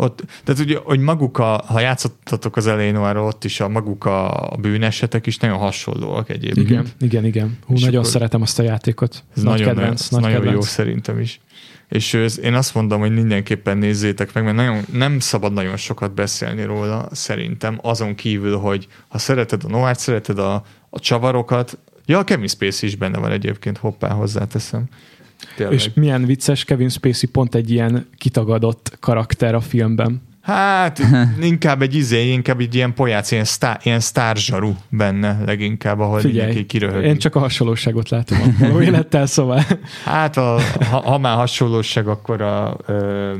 [0.00, 4.50] Ott, tehát ugye, hogy maguk a, ha játszottatok az Eleanorról, ott is a maguk a,
[4.52, 6.68] a bűnesetek is nagyon hasonlóak egyébként.
[6.68, 7.58] Igen, igen, igen.
[7.66, 9.24] Hú, És nagyon szeretem azt a játékot.
[9.36, 10.56] Ez nagy nagyon, kedvenc, nagy nagyon kedvenc.
[10.56, 11.40] jó szerintem is.
[11.88, 16.14] És ez, én azt mondom, hogy mindenképpen nézzétek meg, mert nagyon, nem szabad nagyon sokat
[16.14, 22.18] beszélni róla, szerintem, azon kívül, hogy ha szereted a noir szereted a, a csavarokat, ja,
[22.18, 24.84] a Kevin Spacey is benne van egyébként, hoppá, hozzáteszem.
[25.56, 25.74] Tényleg.
[25.74, 30.22] És milyen vicces, Kevin Spacey pont egy ilyen kitagadott karakter a filmben.
[30.40, 31.00] Hát
[31.40, 36.46] inkább egy izé, inkább egy ilyen pojác, ilyen, sztár, ilyen sztárzsarú benne leginkább, ahol Figyelj,
[36.46, 37.04] mindenki kiröhög.
[37.04, 39.64] én csak a hasonlóságot látom a élettel, szóval
[40.04, 40.60] Hát a,
[40.90, 43.32] ha, ha már hasonlóság, akkor a ö,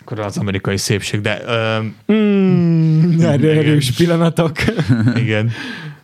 [0.00, 1.78] akkor az amerikai szépség, de ö,
[2.12, 4.56] mm, erős pillanatok.
[5.14, 5.50] igen.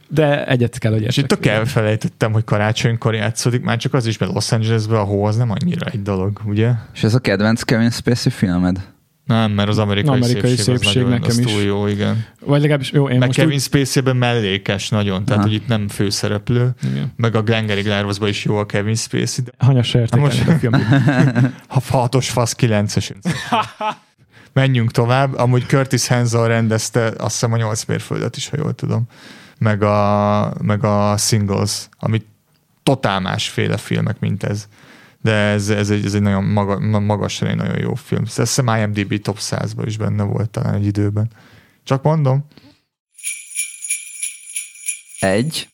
[0.08, 4.18] De egyet kell, hogy És itt tök elfelejtettem, hogy karácsonykor játszódik, már csak az is,
[4.18, 6.70] mert Los Angelesben a hó az nem annyira egy dolog, ugye?
[6.94, 8.88] És ez a kedvenc Kevin Spacey filmed?
[9.28, 11.52] Nem, mert az amerikai, Amerikai szépség, az szépség nagyon, nekem az is.
[11.52, 12.24] túl jó, igen.
[12.44, 15.48] Vagy legalábbis, jó, én Meg most Kevin úgy, Spacey-ben mellékes nagyon, tehát Aha.
[15.48, 17.12] hogy itt nem főszereplő, igen.
[17.16, 20.48] meg a Glengarry Glarosban is jó a Kevin Spacey, de most- most...
[20.48, 20.72] a film.
[21.68, 23.12] ha hatos fasz kilences.
[24.52, 25.34] Menjünk tovább.
[25.34, 29.02] Amúgy Curtis Hanson rendezte azt hiszem a nyolc mérföldet is, ha jól tudom.
[29.58, 32.22] Meg a, meg a Singles, ami
[32.82, 34.68] totál másféle filmek, mint ez.
[35.22, 38.22] De ez, ez, egy, ez egy nagyon maga, ma- magasra egy nagyon jó film.
[38.26, 41.30] Azt hiszem IMDb top 100-ban is benne volt talán egy időben.
[41.84, 42.44] Csak mondom.
[45.18, 45.68] Egy.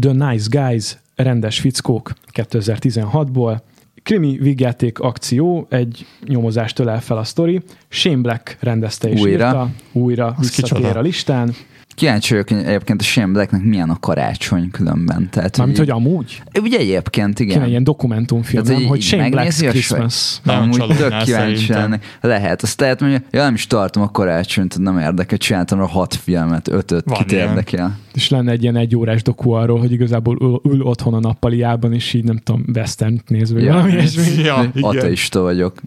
[0.00, 3.60] The Nice Guys, rendes fickók 2016-ból.
[4.02, 7.62] Krimi vígjáték akció, egy nyomozást ölel fel a sztori.
[7.88, 9.46] Shane Black rendezte és Újra.
[9.46, 9.70] írta.
[9.92, 10.98] Újra visszatér kicsoda?
[10.98, 11.54] a listán.
[12.00, 15.28] Kíváncsi vagyok hogy egyébként a Shane Blacknek milyen a karácsony különben.
[15.30, 16.42] Tehát, Mármint, hogy így- amúgy.
[16.60, 17.54] Ugye egyébként, igen.
[17.56, 18.88] Kéne ilyen dokumentumfilm, Tehát, nem?
[18.88, 20.40] hogy Hogy Shane Black's Christmas.
[20.42, 21.98] Nagyon Amúgy tök kíváncsi lenni.
[22.20, 22.62] Lehet.
[22.62, 26.68] Azt lehet mondja, ja nem is tartom a karácsonyt, nem érdekel, csináltam a hat filmet,
[26.68, 27.48] ötöt, Van kit ilyen.
[27.48, 27.98] érdekel.
[28.14, 31.92] és lenne egy ilyen egy órás doku arról, hogy igazából ül, ül otthon a nappaliában,
[31.92, 33.72] és így nem tudom, western néz, vagy Ja.
[33.72, 34.42] valami ilyesmi.
[34.42, 34.70] Ja.
[34.80, 35.80] Ateista vagyok.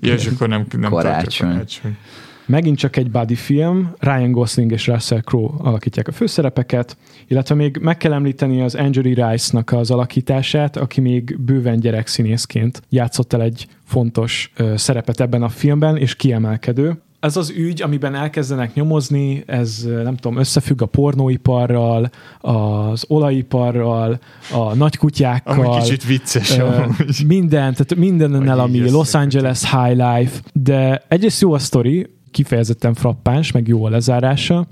[0.00, 1.48] Ja, és akkor nem, nem Karácsony.
[1.50, 1.96] karácsony.
[2.46, 6.96] Megint csak egy buddy film, Ryan Gosling és Russell Crowe alakítják a főszerepeket,
[7.28, 13.32] illetve még meg kell említeni az Angeli Rice-nak az alakítását, aki még bőven gyerekszínészként játszott
[13.32, 17.00] el egy fontos ö, szerepet ebben a filmben, és kiemelkedő.
[17.20, 24.18] Ez az ügy, amiben elkezdenek nyomozni, ez nem tudom, összefügg a pornóiparral, az olajiparral,
[24.52, 25.66] a nagykutyákkal.
[25.66, 26.58] Ami kicsit vicces.
[26.58, 26.84] Ö,
[27.26, 29.14] minden, tehát mindennel, ami Los.
[29.14, 34.66] Angeles High Life, de egyrészt jó a sztori, kifejezetten frappáns, meg jó a lezárása,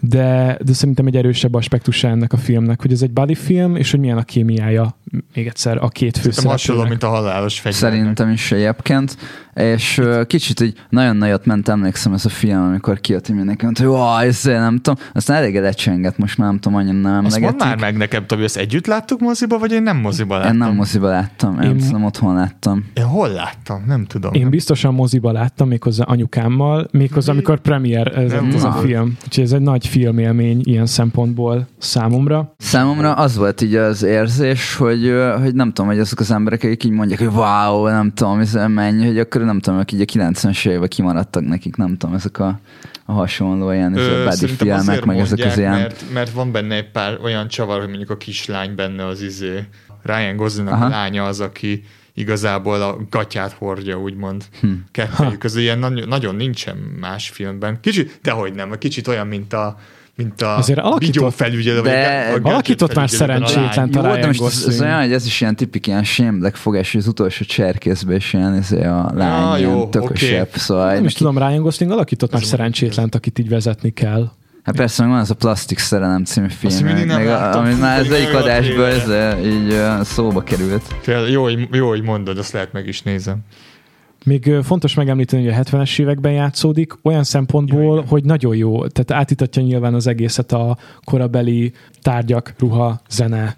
[0.00, 3.90] de, de szerintem egy erősebb aspektusa ennek a filmnek, hogy ez egy buddy film, és
[3.90, 4.96] hogy milyen a kémiája,
[5.34, 6.88] még egyszer, a két Szerintem hasonló, főszereplőnek.
[6.88, 7.90] mint a halálos fegyvernek.
[7.98, 9.16] Szerintem is egyébként.
[9.54, 13.82] És kicsit így nagyon nagyot ment, emlékszem ez a film, amikor kijött, hogy mindenki mondta,
[13.84, 15.04] hogy "Ó, ez nem tudom.
[15.12, 17.66] Aztán elég lecsengett, most már nem tudom, annyira nem Azt mondd emlegetik.
[17.66, 20.52] már meg nekem, Tobi, ezt együtt láttuk moziba, vagy én nem moziba láttam?
[20.52, 22.84] Én nem moziba láttam, én, Én- én otthon láttam.
[22.94, 23.84] Én hol láttam?
[23.86, 24.32] Nem tudom.
[24.34, 29.16] Én biztosan moziba láttam, méghozzá anyukámmal, méghozzá amikor premier ez, Nem ez a film.
[29.24, 32.54] Úgyhogy ez egy nagy filmélmény ilyen szempontból számomra.
[32.58, 36.62] Számomra az volt így az érzés, hogy, ö, hogy nem tudom, hogy azok az emberek,
[36.62, 40.20] akik így mondják, hogy wow, nem tudom, ez mennyi, hogy akkor nem tudom, akik így
[40.20, 42.60] a 90-es években kimaradtak nekik, nem tudom, ezek a,
[43.04, 45.72] a hasonló ilyen buddy szerintem filmek, meg ezek az ilyen...
[45.72, 49.64] Mert, mert van benne egy pár olyan csavar, hogy mondjuk a kislány benne az izé.
[50.02, 50.84] Ryan Goslingnak Aha.
[50.84, 51.84] a lánya az, aki
[52.14, 54.44] igazából a gatyát hordja, úgymond.
[54.60, 54.68] Hm.
[54.90, 57.78] Kettőjük közül ilyen nagyon, nagyon nincsen más filmben.
[57.80, 59.78] Kicsit, dehogy nem, kicsit olyan, mint a
[60.22, 64.42] mint a Azért alakított- videófelügyelő, vagy De- a alakított már szerencsétlen Jó, talán de most
[64.42, 68.14] ez, olyan, hogy ez is ilyen tipik ilyen shame Black fogás, hogy az utolsó cserkészbe
[68.14, 70.58] is ilyen, ez a lány, Ah, jó, tökösebb, oké.
[70.58, 74.30] szóval Nem is tudom, Ryan Gosling alakított már Ez szerencsétlent, akit így vezetni kell.
[74.62, 78.00] hát persze meg van az a Plastik Szerelem című film, meg, a- láttam, amit már
[78.00, 80.82] az egyik jó adásból ez, így szóba került.
[81.04, 83.36] Tényleg Jó, jó, hogy mondod, azt lehet meg is nézem.
[84.24, 88.86] Még fontos megemlíteni, hogy a 70-es években játszódik, olyan szempontból, Ja, hogy nagyon jó.
[88.86, 93.56] Tehát átítatja nyilván az egészet a korabeli tárgyak, ruha, zene.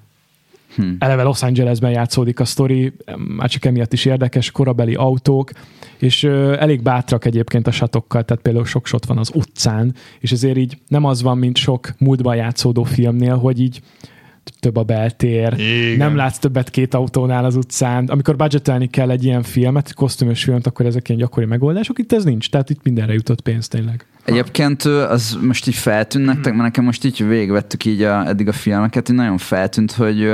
[0.74, 0.90] Hm.
[0.98, 2.92] Eleve Los Angelesben játszódik a sztori,
[3.36, 5.50] már csak emiatt is érdekes, korabeli autók,
[5.98, 10.32] és ö, elég bátrak egyébként a satokkal, tehát például sok shot van az utcán, és
[10.32, 13.80] ezért így nem az van, mint sok múltban játszódó filmnél, hogy így
[14.61, 15.97] több a beltér, Igen.
[15.97, 18.05] nem látsz többet két autónál az utcán.
[18.05, 21.99] Amikor budgetelni kell egy ilyen filmet, kosztümös filmet, akkor ezek ilyen gyakori megoldások.
[21.99, 24.07] Itt ez nincs, tehát itt mindenre jutott pénz tényleg.
[24.24, 28.53] Egyébként az most így feltűnt nektek, mert nekem most így végigvettük így a, eddig a
[28.53, 30.30] filmeket, így nagyon feltűnt, hogy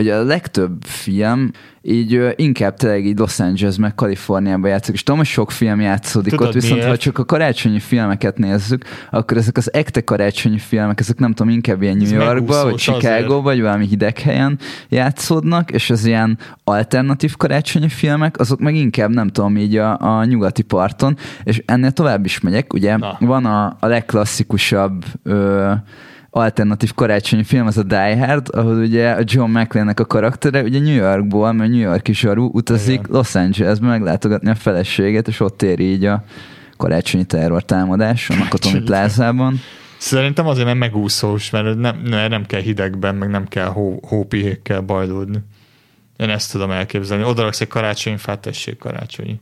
[0.00, 1.50] hogy a legtöbb film
[1.82, 6.30] így inkább tényleg így Los Angeles meg Kaliforniában játszik, és tudom, hogy sok film játszódik
[6.30, 6.88] Tudod ott, viszont miért?
[6.88, 11.52] ha csak a karácsonyi filmeket nézzük, akkor ezek az ekte karácsonyi filmek, ezek nem tudom,
[11.52, 17.36] inkább ilyen New Yorkba, vagy Chicago, vagy valami hideg helyen játszódnak, és az ilyen alternatív
[17.36, 22.24] karácsonyi filmek, azok meg inkább nem tudom, így a, a nyugati parton, és ennél tovább
[22.24, 23.16] is megyek, ugye Na.
[23.20, 25.72] van a, a legklasszikusabb ö,
[26.30, 30.80] alternatív karácsonyi film, az a Die Hard, ahol ugye a John McClane-nek a karaktere, ugye
[30.80, 33.06] New Yorkból, mert New Yorki zsaru utazik Igen.
[33.08, 36.24] Los Angelesbe meglátogatni a feleségét, és ott éri így a
[36.76, 39.60] karácsonyi terror támadás a Karácsonyi plázában.
[39.98, 45.38] Szerintem azért, mert megúszós, mert nem, nem kell hidegben, meg nem kell hó, hópihékkel bajlódni.
[46.16, 47.24] Én ezt tudom elképzelni.
[47.24, 49.40] Oda raksz egy karácsonyfát, tessék karácsonyi.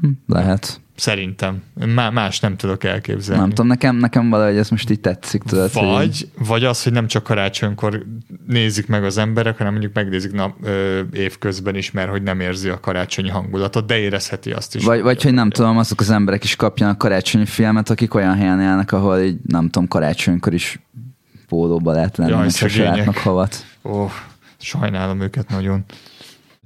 [0.00, 0.80] Hm, Lehet.
[0.98, 1.62] Szerintem.
[1.94, 3.40] Má- más nem tudok elképzelni.
[3.40, 5.72] Nem tudom, nekem, nekem valahogy ez most így tetszik, tudod.
[5.72, 8.06] hogy így- Vagy, vagy az, hogy nem csak karácsonykor
[8.46, 12.68] nézik meg az emberek, hanem mondjuk megnézik nap, ö, évközben is, mert hogy nem érzi
[12.68, 14.84] a karácsonyi hangulatot, de érezheti azt is.
[14.84, 18.60] Vagy, vagy hogy nem tudom, azok az emberek is kapjanak karácsonyi filmet, akik olyan helyen
[18.60, 20.80] élnek, ahol így nem tudom, karácsonykor is
[21.48, 22.96] pólóba lehet lenni, sose szegények.
[22.96, 23.64] látnak havat.
[23.84, 24.06] Ó,
[24.58, 25.84] sajnálom őket nagyon.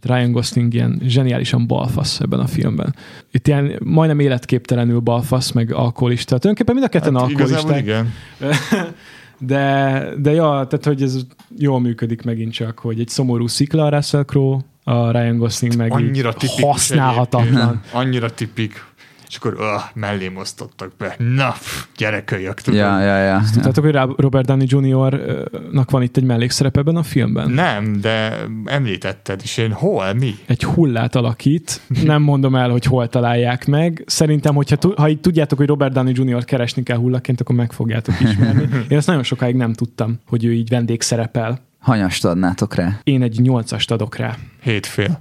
[0.02, 2.94] Ryan Gosling ilyen zseniálisan balfasz ebben a filmben.
[3.30, 6.38] Itt ilyen majdnem életképtelenül balfasz, meg alkoholista.
[6.38, 7.80] Tulajdonképpen mind a ketten Hát alkoholisták.
[7.80, 8.12] igen.
[9.38, 11.20] De, de ja, tehát hogy ez
[11.58, 15.92] jól működik megint csak, hogy egy szomorú szikla a Russell Crowe, a Ryan Gosling meg
[15.92, 17.80] Annyira így tipikus használhatatlan.
[17.92, 18.84] Annyira tipik.
[19.32, 21.14] És akkor öh, mellém osztottak be.
[21.18, 22.80] Na, pff, gyerekölyök, tudod?
[22.80, 23.40] Ja, ja, ja.
[23.52, 27.50] Tudtátok, hogy Robert Downey Jr.-nak van itt egy mellékszerep ebben a filmben?
[27.50, 29.56] Nem, de említetted is.
[29.56, 30.34] Én hol, mi?
[30.46, 34.02] Egy hullát alakít, nem mondom el, hogy hol találják meg.
[34.06, 36.44] Szerintem, hogyha tu- ha így tudjátok, hogy Robert Downey Jr.
[36.44, 38.68] keresni kell hullaként, akkor meg fogjátok ismerni.
[38.88, 41.58] Én ezt nagyon sokáig nem tudtam, hogy ő így vendégszerepel.
[41.78, 42.98] Hanyast adnátok rá?
[43.04, 44.36] Én egy nyolcast adok rá.
[44.62, 45.20] Hétfél.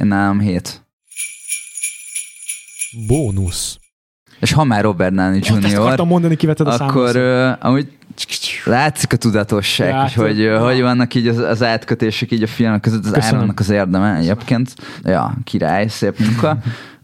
[0.00, 0.84] Én nálam hét.
[3.06, 3.78] Bónusz.
[4.40, 7.88] És ha már Robert Downey Jr., akartam mondani, kiveted a akkor uh, amúgy
[8.64, 10.24] látszik a tudatosság, Látszott.
[10.24, 13.36] hogy uh, hogy vannak így az, az átkötések így a filmek között, az Köszönöm.
[13.36, 14.74] Áronnak az érdeme egyébként.
[15.02, 16.58] Ja, király, szép munka.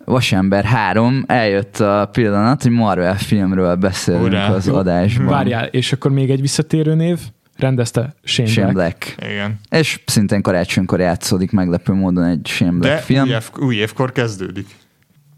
[0.05, 4.49] Vasember 3, eljött a pillanat, hogy Marvel filmről beszélünk Urá.
[4.49, 5.27] az Jó, adásban.
[5.27, 7.19] Várjál, és akkor még egy visszatérő név,
[7.57, 9.15] rendezte Shane, Shane Black.
[9.17, 9.31] Black.
[9.33, 9.61] Igen.
[9.71, 13.25] És szintén karácsonykor játszódik meglepő módon egy Shane Black De film.
[13.25, 14.67] új, év, új évkor kezdődik.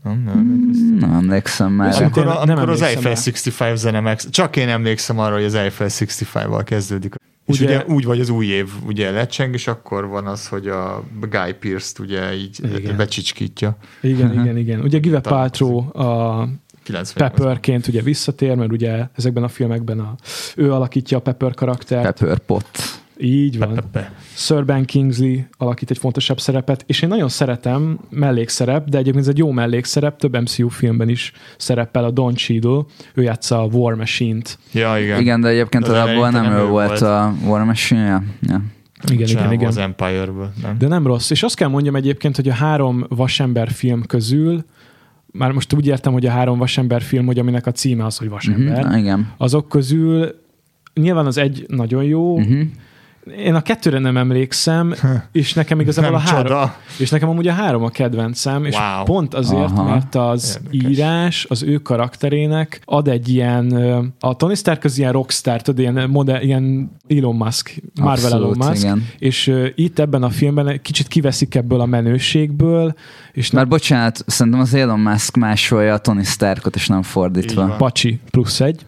[0.04, 0.96] Nem, nem.
[0.98, 1.92] Nem emlékszem már.
[1.92, 3.18] És Amikor, nem amikor az emlékszem Eiffel rá.
[3.18, 4.18] 65 zene meg...
[4.30, 7.14] Csak én emlékszem arra, hogy az Eiffel 65-val kezdődik.
[7.46, 10.68] És Ugye- ugye, úgy vagy az új év ugye lecseng, és akkor van az, hogy
[10.68, 12.76] a Guy Pearce-t ugye így Igen.
[12.78, 12.96] igen.
[12.96, 13.76] becsicskítja.
[14.00, 14.40] Igen, Mhm.
[14.40, 14.80] igen, igen.
[14.80, 16.48] Ugye Give Paltrow a
[16.82, 20.14] 90 Pepperként ugye visszatér, mert ugye ezekben a filmekben a,
[20.56, 22.18] ő alakítja a Pepper karaktert.
[22.18, 22.68] Pepper Pot.
[23.18, 23.74] Így van.
[23.74, 24.12] Pepe.
[24.34, 29.30] Sir Ben Kingsley alakít egy fontosabb szerepet, és én nagyon szeretem, mellékszerep, de egyébként ez
[29.30, 32.82] egy jó mellékszerep, több MCU filmben is szerepel a Don Cheadle,
[33.14, 34.58] ő játsza a War Machine-t.
[34.72, 35.20] Ja, igen.
[35.20, 37.00] Igen, de egyébként eleinte nem nem ő ő volt volt.
[37.00, 38.06] a War Machine.
[38.06, 38.22] Ja.
[38.40, 38.62] Ja.
[39.12, 39.68] Igen, Csávó igen, igen.
[39.68, 40.78] Az Empire-ből, nem?
[40.78, 41.30] De nem rossz.
[41.30, 44.64] És azt kell mondjam egyébként, hogy a három vasember film közül,
[45.26, 48.28] már most úgy értem, hogy a három vasember film, hogy aminek a címe az, hogy
[48.28, 49.32] vasember, Mhm, igen.
[49.36, 50.34] azok közül
[50.94, 52.60] nyilván az egy nagyon jó, Mhm.
[53.38, 54.94] Én a kettőre nem emlékszem,
[55.32, 56.76] és nekem igazából Nem a három, csoda.
[56.98, 59.04] és nekem amúgy a három a kedvencem, és Wow.
[59.04, 59.82] pont azért, Aha.
[59.82, 60.96] mert az Érdekes.
[60.96, 63.72] írás az ő karakterének ad egy ilyen,
[64.20, 68.68] a Tony Stark az ilyen rockstar, tudod, ilyen, modell, ilyen Elon Musk, Marvel Elon Abszolút,
[68.68, 69.08] Musk, igen.
[69.18, 72.94] és uh, itt ebben a filmben kicsit kiveszik ebből a menőségből,
[73.32, 77.74] és nem Már bocsánat, szerintem az Elon Musk másolja a Tony Starkot, és nem fordítva.
[77.76, 78.86] pacsi plusz egy,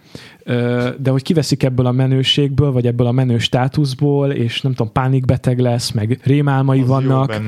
[0.99, 5.59] de hogy kiveszik ebből a menőségből, vagy ebből a menő státuszból, és nem tudom, pánikbeteg
[5.59, 7.41] lesz, meg rémálmai Az jó vannak,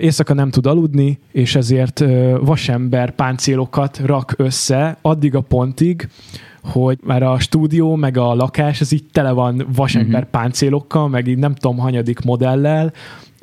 [0.00, 2.04] éjszaka nem tud aludni, és ezért
[2.40, 6.08] vasember páncélokat rak össze addig a pontig,
[6.62, 10.30] hogy már a stúdió, meg a lakás, ez így tele van vasember Mhm.
[10.30, 12.92] páncélokkal, meg így nem tudom, hanyadik modellel,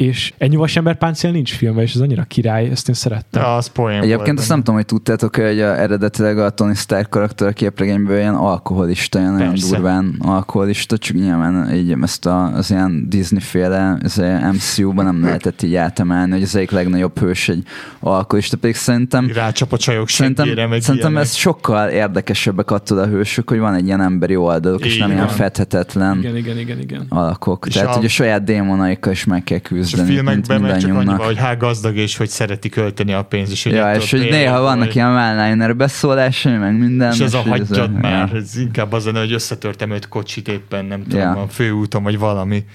[0.03, 3.41] és ennyi vasember páncél nincs filmben, és ez annyira király, ezt én szerettem.
[3.41, 6.73] Ja, az poén Egyébként volt azt nem tudom, hogy tudtátok, hogy a, eredetileg a Tony
[6.73, 12.43] Stark karakter a képregényből ilyen alkoholista, ilyen nagyon durván alkoholista, csak nyilván így ezt a,
[12.43, 14.21] az ilyen Disney-féle az
[14.53, 17.63] MCU-ban nem lehetett így átemelni, hogy az egyik legnagyobb hős egy
[17.99, 21.27] alkoholista, pedig szerintem Rácsap a csajok Szerintem, meg szerintem ilyenek.
[21.29, 25.27] ez sokkal érdekesebbek attól a hősök, hogy van egy ilyen emberi oldaluk, és nem ilyen
[25.27, 27.05] fethetetlen Igen, igen, igen, igen.
[27.09, 27.65] alakok.
[27.67, 29.59] És Tehát, a- hogy a saját démonaikkal is meg kell
[29.93, 31.17] És a filmekben meg csak annyi mindannyiunknak.
[31.17, 33.51] van, hogy há gazdag és hogy szereti költeni a pénzt.
[33.51, 37.11] És hogy Ja, és hogy néha vannak ilyen one-liner beszólásai, meg minden.
[37.11, 37.99] És ez a hagyjad ja.
[38.01, 41.31] már, ez inkább az lenne, hogy összetörtem öt kocsit éppen, nem tudom, Ja.
[41.31, 42.65] a főúton, vagy valami.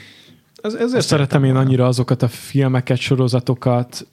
[0.62, 4.06] Ez, ezért szeretem én annyira azokat a filmeket, sorozatokat,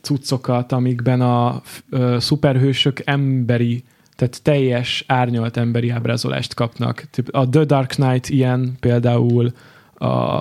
[0.00, 3.84] cuccokat, amikben a ö, szuperhősök emberi,
[4.16, 7.04] tehát teljes árnyalt emberi ábrázolást kapnak.
[7.30, 9.52] A The Dark Knight ilyen például,
[9.94, 10.40] a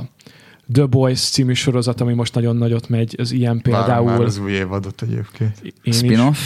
[0.71, 4.25] The Boys című sorozat, ami most nagyon nagyot megy, az ilyen Várom már például.
[4.25, 5.73] az új évadot egyébként.
[5.83, 5.93] Én.
[5.93, 6.37] Spin-off?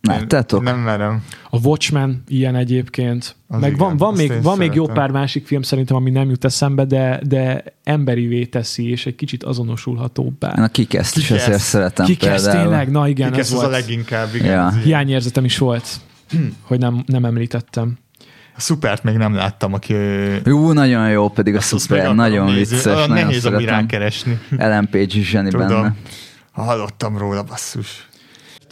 [0.00, 0.62] Láttátok?
[0.62, 1.22] Nem merem.
[1.50, 3.36] A Watchmen ilyen egyébként.
[3.48, 6.28] Az Meg igen, van, van, még, van még jó pár másik film szerintem, ami nem
[6.30, 10.54] jut eszembe, de, de emberivé teszi, és egy kicsit azonosulhatóbbá.
[10.58, 12.62] Én a kikeszt is ezért szeretem Kikesz például.
[12.62, 12.90] tényleg?
[12.90, 13.80] Na igen, Igen, ez ez az a volt.
[13.80, 14.46] leginkább, igen.
[14.52, 14.70] Ja.
[14.82, 15.86] Hiányérzetem is volt,
[16.62, 17.96] hogy nem, nem említettem.
[18.56, 19.94] A szupert még nem láttam, aki...
[20.44, 22.76] Jó, nagyon jó pedig a szuper, akarom nagyon nézni.
[22.76, 23.66] vicces, Olyan nagyon nehéz, szeretem.
[23.66, 24.38] rákeresni.
[24.56, 25.66] Ellen Page is zseni Tudom.
[25.68, 25.94] benne.
[26.52, 28.08] Hallottam róla, basszus.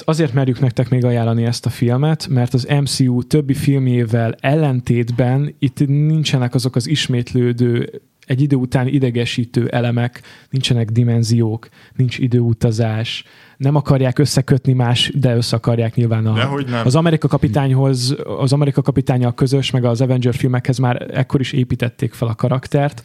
[0.05, 5.87] Azért merjük nektek még ajánlani ezt a filmet, mert az MCU többi filmjével ellentétben itt
[5.87, 13.25] nincsenek azok az ismétlődő, egy idő után idegesítő elemek, nincsenek dimenziók, nincs időutazás,
[13.57, 16.87] nem akarják összekötni más, de össze akarják nyilván a, Dehogy nem.
[16.87, 22.13] az Amerika kapitányhoz, az Amerika kapitánya közös, meg az Avenger filmekhez már ekkor is építették
[22.13, 23.05] fel a karaktert,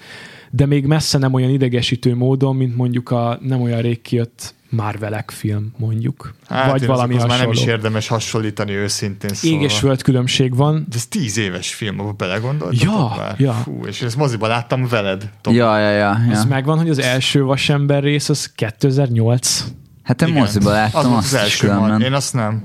[0.51, 5.31] de még messze nem olyan idegesítő módon, mint mondjuk a nem olyan rég kijött Marvelek
[5.31, 6.33] film, mondjuk.
[6.47, 7.53] Hát Vagy én valami azokhoz már hasonló.
[7.53, 9.57] nem is érdemes hasonlítani őszintén szóval.
[9.59, 10.85] Ég és föld különbség van.
[10.89, 13.35] De ez tíz éves film, abba belegondoltatok Ja, már?
[13.37, 13.53] ja.
[13.53, 15.29] Fú, és ezt moziban láttam veled.
[15.41, 15.55] Tomi.
[15.55, 16.09] Ja, ja, ja.
[16.09, 16.45] Az ja.
[16.49, 19.63] megvan, hogy az első vasember rész az 2008.
[20.03, 21.89] Hát én moziba az láttam volt azt az is első különben.
[21.89, 22.01] majd.
[22.01, 22.63] Én azt nem.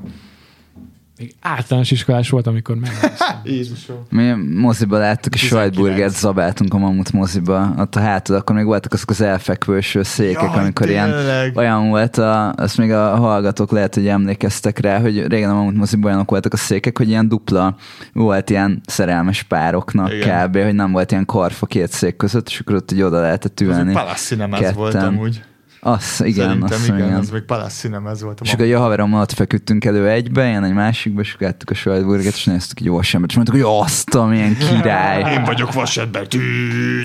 [1.22, 3.40] Még általános iskolás volt, amikor megnéztem.
[3.44, 3.96] Jézusom.
[4.10, 5.74] Mi moziba láttuk, és 19.
[5.74, 7.74] sajtburgert zabáltunk a Mamut moziba.
[7.78, 11.56] Ott a hátul, akkor még voltak azok az elfekvős székek, Jaj, amikor ilyen tényleg.
[11.56, 15.76] olyan volt, a, azt még a hallgatók lehet, hogy emlékeztek rá, hogy régen a Mamut
[15.76, 17.76] moziban olyanok voltak a székek, hogy ilyen dupla
[18.12, 20.46] volt ilyen szerelmes pároknak Igen.
[20.48, 23.60] kb., hogy nem volt ilyen karfa két szék között, és akkor ott így oda lehetett
[23.60, 23.94] Az a ülni.
[24.14, 25.08] Cinemas volt ketten.
[25.08, 25.42] amúgy.
[25.84, 27.14] Az, igen, Szerintem azt igen, igen.
[27.14, 30.62] az még Palace Cinema, ez volt a És akkor a haverommal feküdtünk elő egybe, én
[30.62, 34.24] egy másikba, és ettük a Salzburget, és néztük egy gyorsan, és mondtuk, hogy azt a
[34.24, 35.32] milyen király.
[35.34, 36.26] Én vagyok vasember.
[36.26, 36.40] Tű,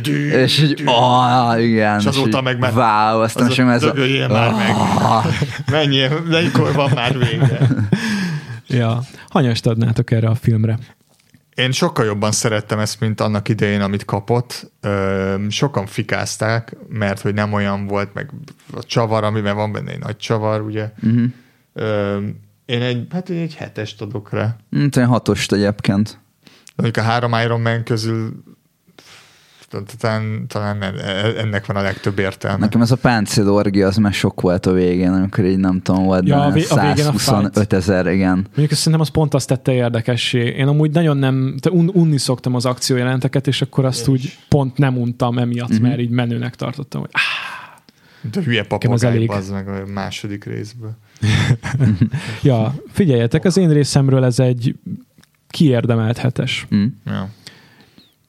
[0.01, 1.99] tű, És így, ah, igen.
[1.99, 3.93] És azóta meg már- Wow, aztán az sem ez a...
[4.30, 4.75] már meg.
[5.71, 7.67] Mennyi, mennyikor van már vége?
[8.67, 9.01] Ja.
[9.30, 10.78] Hanyast adnátok erre a filmre?
[11.58, 14.72] Én sokkal jobban szerettem ezt, mint annak idején, amit kapott.
[15.49, 18.32] Sokan fikázták, mert hogy nem olyan volt, meg
[18.74, 20.91] a csavar, amiben van benne egy nagy csavar, ugye.
[21.74, 22.18] Ö,
[22.66, 24.55] én egy, hát én egy hetest adok rá.
[24.70, 26.20] Mint olyan hatost egyébként.
[26.76, 28.43] Mondjuk a három Iron Man közül
[29.97, 30.82] talán, talán
[31.38, 32.57] ennek van a legtöbb értelme.
[32.57, 36.28] Nekem ez a páncélorgia, az már sok volt a végén, amikor így nem tudom, volt
[36.28, 38.34] Ja, a vé- a végén a 125 ezer, igen.
[38.36, 40.39] Mondjuk azt szerintem az pont azt tette érdekessé.
[40.47, 44.24] Én amúgy nagyon nem, te un, unni szoktam az akciójelenteket, és akkor azt Én úgy
[44.24, 44.39] is.
[44.49, 45.82] pont nem untam emiatt, Mhm.
[45.82, 47.09] mert így menőnek tartottam, hogy
[48.32, 49.32] De hülye az papagáj, elég.
[49.32, 50.91] az meg a második részből.
[52.43, 54.76] Ja, figyeljetek, az én részemről ez egy
[55.49, 56.86] kiérdemelt hetes, Mm.
[57.05, 57.30] Ja.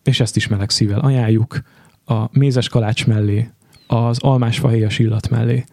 [0.09, 1.61] És ezt is meleg szívvel ajánljuk
[2.05, 3.51] a mézes kalács mellé,
[3.87, 5.65] az almásfahéjas illat mellé.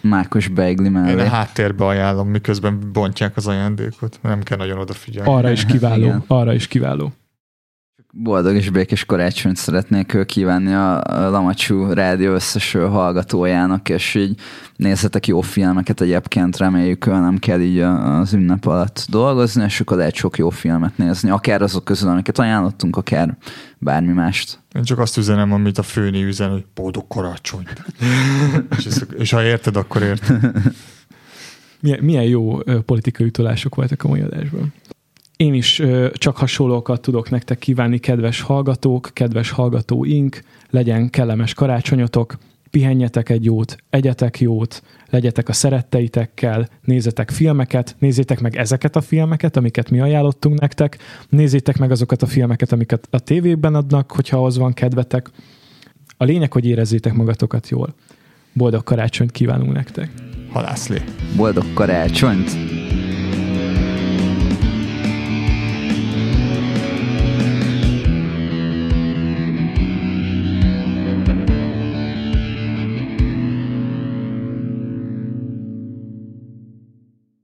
[0.00, 1.20] Mákos beigli Én mellé.
[1.20, 4.18] a háttérbe ajánlom, miközben bontják az ajándékot.
[4.22, 5.30] Nem kell nagyon odafigyelni.
[5.30, 6.24] Arra is kiváló, Igen.
[6.26, 7.12] arra is kiváló.
[8.12, 14.40] Boldog és békés karácsonyt szeretnék kívánni a Lamacsú rádió összes hallgatójának, és így
[14.76, 19.96] nézzetek jó filmeket egyébként, reméljük nem kell így a- az ünnep alatt dolgozni, és akkor
[19.96, 23.36] lehet sok jó filmet nézni, akár azok közül, amiket ajánlottunk, akár
[23.78, 24.58] bármi mást.
[24.74, 27.84] Én csak azt üzenem, amit a főni üzen, hogy boldog karácsonyt.
[28.78, 30.52] és, ezt, és ha érted, akkor érted.
[31.80, 34.72] Milyen, milyen jó politikai utolások voltak a mai adásban.
[35.38, 42.38] Én is ö, csak hasonlókat tudok nektek kívánni, kedves hallgatók, kedves hallgatóink, legyen kellemes karácsonyotok,
[42.70, 49.56] pihenjetek egy jót, egyetek jót, legyetek a szeretteitekkel, nézzetek filmeket, nézzétek meg ezeket a filmeket,
[49.56, 54.58] amiket mi ajánlottunk nektek, nézzétek meg azokat a filmeket, amiket a tévében adnak, hogyha az
[54.58, 55.30] van kedvetek.
[56.16, 57.94] A lényeg, hogy érezzétek magatokat jól.
[58.52, 60.10] Boldog karácsonyt kívánunk nektek!
[60.52, 61.02] Halászlé.
[61.36, 62.50] Boldog karácsonyt!